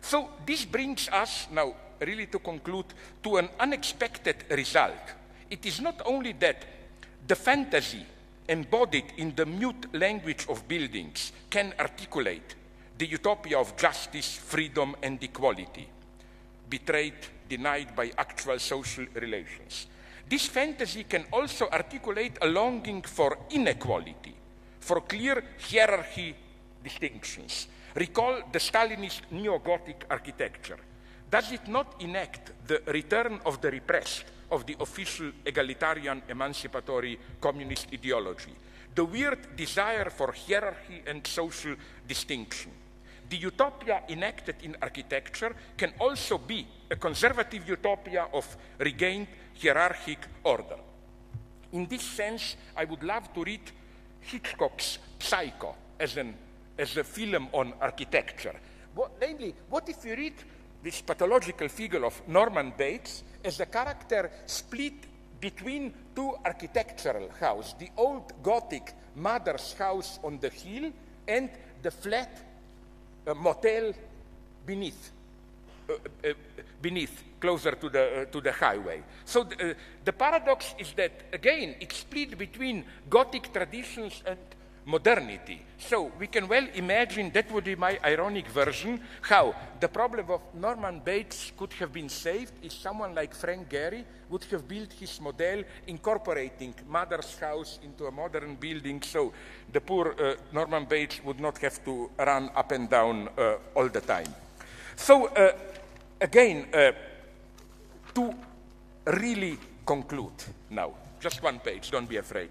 [0.00, 2.86] So this brings us now, really to conclude,
[3.22, 5.14] to an unexpected result.
[5.50, 6.64] It is not only that
[7.26, 8.06] the fantasy
[8.50, 12.56] embodied in the mute language of buildings can articulate
[12.98, 15.88] the utopia of justice, freedom, and equality,
[16.68, 17.14] betrayed,
[17.48, 19.86] denied by actual social relations.
[20.28, 24.34] This fantasy can also articulate a longing for inequality,
[24.80, 26.34] for clear hierarchy
[26.82, 27.68] distinctions.
[27.94, 30.78] Recall the Stalinist neo-Gothic architecture.
[31.30, 37.86] Does it not enact the return of the repressed, of the official egalitarian emancipatory communist
[37.92, 38.52] ideology,
[38.94, 41.76] the weird desire for hierarchy and social
[42.06, 42.72] distinction.
[43.28, 49.28] The utopia enacted in architecture can also be a conservative utopia of regained
[49.62, 50.78] hierarchic order.
[51.72, 53.70] In this sense, I would love to read
[54.20, 56.34] Hitchcock's Psycho as, an,
[56.76, 58.56] as a film on architecture.
[58.96, 60.34] What, namely, what if you read
[60.82, 64.94] this pathological figure of Norman Bates as a character split
[65.40, 70.92] between two architectural houses, the old Gothic mother's house on the hill
[71.26, 71.50] and
[71.82, 72.40] the flat
[73.26, 73.92] uh, motel
[74.66, 75.10] beneath,
[75.88, 76.32] uh, uh,
[76.82, 79.02] beneath, closer to the, uh, to the highway.
[79.24, 79.74] So the, uh,
[80.04, 84.38] the paradox is that, again, it's split between Gothic traditions and
[84.86, 85.62] modernity.
[85.78, 90.40] So we can well imagine that would be my ironic version how the problem of
[90.54, 95.20] Norman Bates could have been saved if someone like Frank Gehry would have built his
[95.20, 99.32] model incorporating mother's house into a modern building so
[99.72, 103.88] the poor uh, Norman Bates would not have to run up and down uh, all
[103.88, 104.34] the time.
[104.96, 105.52] So uh,
[106.20, 106.92] again, uh,
[108.14, 108.34] to
[109.06, 112.50] really conclude now, just one page, don't be afraid.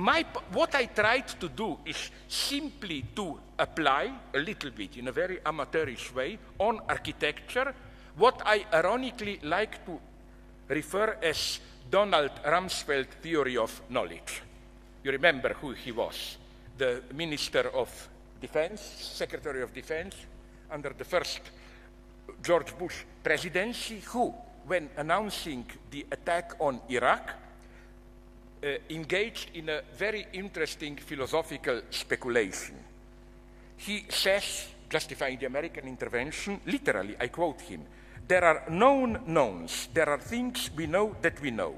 [0.00, 5.12] My, what I tried to do is simply to apply a little bit in a
[5.12, 7.74] very amateurish way on architecture
[8.16, 10.00] what I ironically like to
[10.68, 14.40] refer as Donald Rumsfeld theory of knowledge.
[15.04, 16.38] You remember who he was,
[16.78, 17.90] the Minister of
[18.40, 20.14] Defense, Secretary of Defense
[20.70, 21.40] under the first
[22.42, 24.32] George Bush presidency, who,
[24.66, 27.34] when announcing the attack on Iraq,
[28.62, 32.76] uh, engaged in a very interesting philosophical speculation.
[33.76, 37.82] He says, justifying the American intervention, literally, I quote him,
[38.28, 41.74] there are known knowns, there are things we know that we know.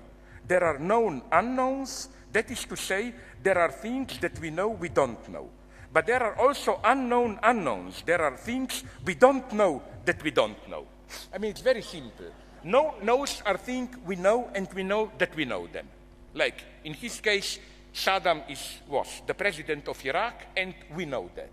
[0.46, 4.88] There are known unknowns, that is to say, there are things that we know we
[4.88, 5.48] don't know.
[5.92, 8.02] But there are also unknown unknowns.
[8.02, 10.86] There are things we don't know that we don't know.
[11.34, 12.32] I mean, it's very simple.
[12.64, 15.86] No knows are things we know, and we know that we know them.
[16.34, 17.58] Like in his case,
[17.94, 21.50] Saddam is, was the president of Iraq, and we know that.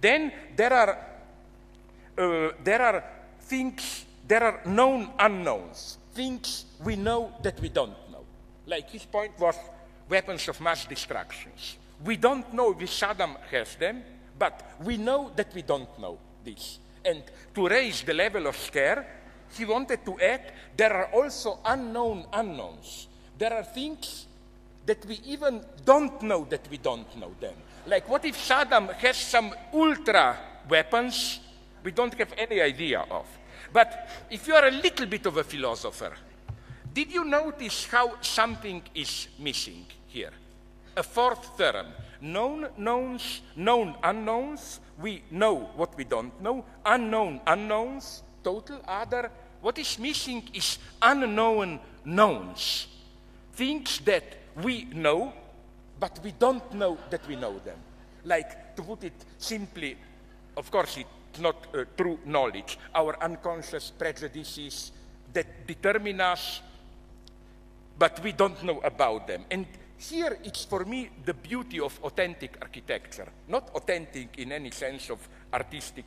[0.00, 0.98] Then there are,
[2.16, 3.04] uh, there are
[3.40, 8.24] things, there are known unknowns, things we know that we don't know.
[8.66, 9.56] Like his point was
[10.08, 11.76] weapons of mass destructions.
[12.04, 14.02] We don't know if Saddam has them,
[14.38, 16.78] but we know that we don't know this.
[17.04, 17.22] And
[17.54, 19.06] to raise the level of scare,
[19.56, 23.08] he wanted to add there are also unknown unknowns.
[23.40, 24.26] There are things
[24.84, 27.54] that we even don't know that we don't know them.
[27.86, 30.36] Like, what if Saddam has some ultra
[30.68, 31.40] weapons
[31.82, 33.24] we don't have any idea of?
[33.72, 36.12] But if you are a little bit of a philosopher,
[36.92, 40.32] did you notice how something is missing here?
[40.94, 41.86] A fourth term.
[42.20, 44.80] Known knowns, known unknowns.
[45.00, 46.62] We know what we don't know.
[46.84, 48.22] Unknown unknowns.
[48.44, 49.30] Total other.
[49.62, 52.86] What is missing is unknown knowns.
[53.60, 54.24] Things that
[54.64, 55.34] we know,
[56.00, 57.76] but we don't know that we know them.
[58.24, 59.98] Like, to put it simply,
[60.56, 62.78] of course, it's not uh, true knowledge.
[62.94, 64.92] Our unconscious prejudices
[65.34, 66.62] that determine us,
[67.98, 69.44] but we don't know about them.
[69.50, 69.66] And
[69.98, 75.28] here it's for me the beauty of authentic architecture, not authentic in any sense of
[75.52, 76.06] artistic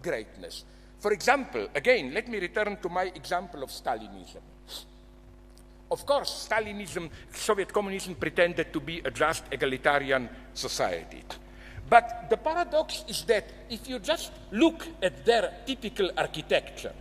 [0.00, 0.64] greatness.
[1.00, 4.40] For example, again, let me return to my example of Stalinism.
[5.90, 11.24] Of course, Stalinism, Soviet communism pretended to be a just egalitarian society.
[11.88, 16.92] But the paradox is that if you just look at their typical architecture,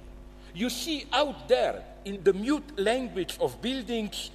[0.55, 4.31] you see out there in the mute language of buildings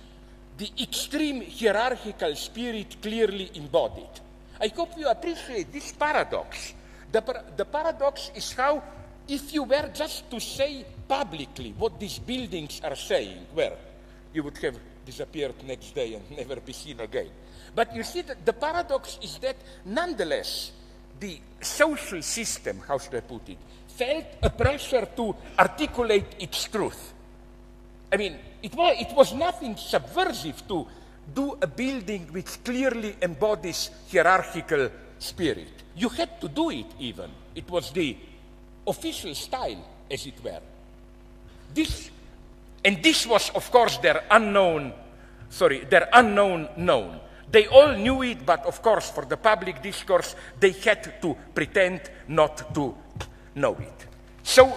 [0.58, 4.20] the extreme hierarchical spirit clearly embodied.
[4.60, 6.74] I hope you appreciate this paradox.
[7.10, 8.82] The, par the paradox is how,
[9.26, 13.72] if you were just to say publicly what these buildings are saying, where
[14.34, 17.28] you would have disappeared next day and never be seen again.
[17.74, 20.72] But you see, that the paradox is that nonetheless,
[21.18, 23.58] the social system, how should I put it,
[23.88, 27.12] felt a pressure to articulate its truth.
[28.12, 30.86] I mean, it was, it was nothing subversive to
[31.34, 35.68] do a building which clearly embodies hierarchical spirit.
[35.96, 37.30] You had to do it even.
[37.54, 38.16] It was the
[38.86, 40.60] official style, as it were.
[41.72, 42.10] This
[42.84, 44.92] and this was, of course, their unknown,
[45.48, 47.20] sorry, their unknown known.
[47.50, 52.00] They all knew it, but of course, for the public discourse, they had to pretend
[52.28, 52.94] not to
[53.54, 54.06] know it.
[54.42, 54.76] So,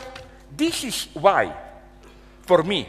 [0.55, 1.55] this is why,
[2.41, 2.87] for me,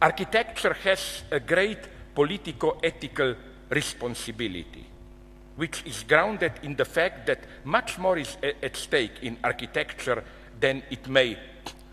[0.00, 1.78] architecture has a great
[2.14, 3.34] politico ethical
[3.68, 4.86] responsibility,
[5.56, 10.24] which is grounded in the fact that much more is at stake in architecture
[10.58, 11.36] than it may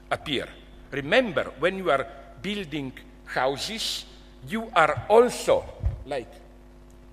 [0.09, 0.47] appear.
[0.91, 2.07] Remember, when you are
[2.41, 2.93] building
[3.25, 4.05] houses,
[4.47, 5.65] you are also,
[6.05, 6.31] like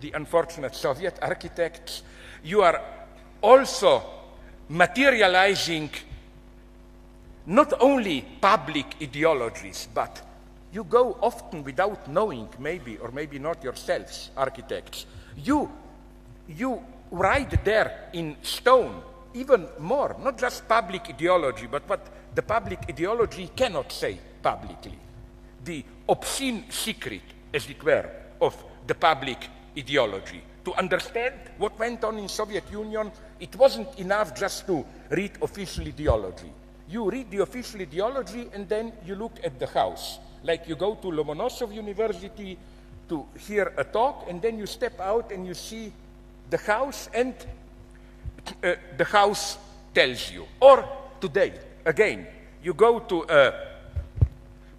[0.01, 2.03] the unfortunate Soviet architects,
[2.43, 2.81] you are
[3.43, 4.03] also
[4.69, 5.91] materializing
[7.47, 10.23] not only public ideologies, but
[10.73, 15.07] you go often without knowing, maybe, or maybe not yourselves, architects.
[15.37, 15.71] You,
[16.49, 19.03] you write there in stone
[19.35, 24.99] even more, not just public ideology, but what the public ideology cannot say publicly
[25.65, 28.09] the obscene secret, as it were,
[28.41, 30.43] of the public ideology.
[30.65, 35.87] to understand what went on in Soviet Union, it wasn't enough just to read official
[35.87, 36.51] ideology.
[36.89, 40.19] You read the official ideology and then you look at the house.
[40.43, 42.59] Like you go to Lomonosov University
[43.09, 45.93] to hear a talk and then you step out and you see
[46.51, 47.35] the house and
[48.63, 49.59] uh, the house
[49.95, 50.47] tells you.
[50.61, 50.85] Or
[51.21, 51.55] today,
[51.85, 52.27] again,
[52.63, 53.74] you go to a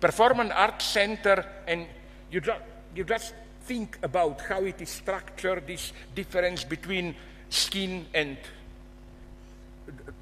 [0.06, 1.88] performance arts center and
[2.30, 2.62] you, ju-
[2.95, 3.34] you just
[3.64, 7.16] think about how it is structured, this difference between
[7.49, 8.38] skin and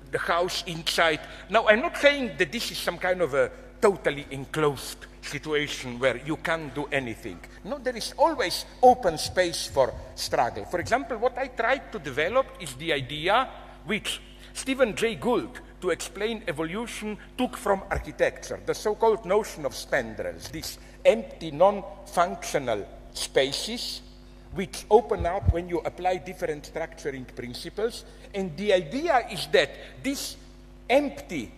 [0.09, 1.19] the house inside.
[1.49, 6.15] Now, I'm not saying that this is some kind of a totally enclosed situation where
[6.25, 7.39] you can't do anything.
[7.65, 10.63] No, there is always open space for struggle.
[10.63, 13.49] For example, what I tried to develop is the idea
[13.85, 14.21] which
[14.53, 20.77] Stephen Jay Gould, to explain evolution, took from architecture, the so-called notion of spandrels, these
[21.03, 24.01] empty, non-functional spaces
[24.53, 28.05] which open up when you apply different structuring principles.
[28.33, 29.71] And the idea is that
[30.01, 30.37] these
[30.89, 31.51] empty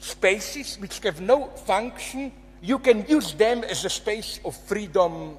[0.00, 2.32] spaces, which have no function,
[2.62, 5.36] you can use them as a space of freedom,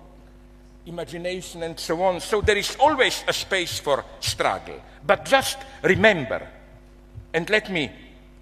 [0.86, 2.22] imagination, and so on.
[2.22, 4.80] So there is always a space for struggle.
[5.06, 6.48] But just remember,
[7.38, 7.92] and let me,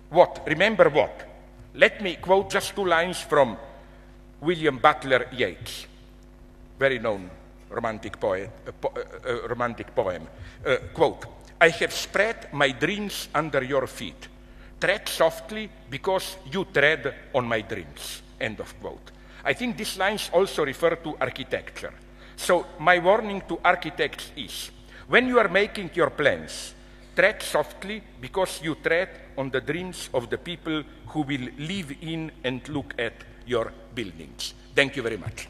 [0.09, 0.43] what?
[0.47, 1.27] Remember what?
[1.73, 3.57] Let me quote just two lines from
[4.39, 5.85] William Butler Yeats,
[6.79, 7.29] very known
[7.69, 10.25] romantic poet, uh, po- uh, uh, romantic poem.
[10.65, 11.25] Uh, quote,
[11.59, 14.29] I have spread my dreams under your feet.
[14.79, 18.21] Tread softly because you tread on my dreams.
[18.39, 19.11] End of quote.
[19.43, 21.93] I think these lines also refer to architecture.
[22.37, 24.71] So my warning to architects is,
[25.09, 26.74] when you are making your plans,
[27.15, 32.31] tread softly because you tread on the dreams of the people who will live in
[32.43, 33.13] and look at
[33.45, 34.53] your buildings.
[34.75, 35.47] Thank you very much.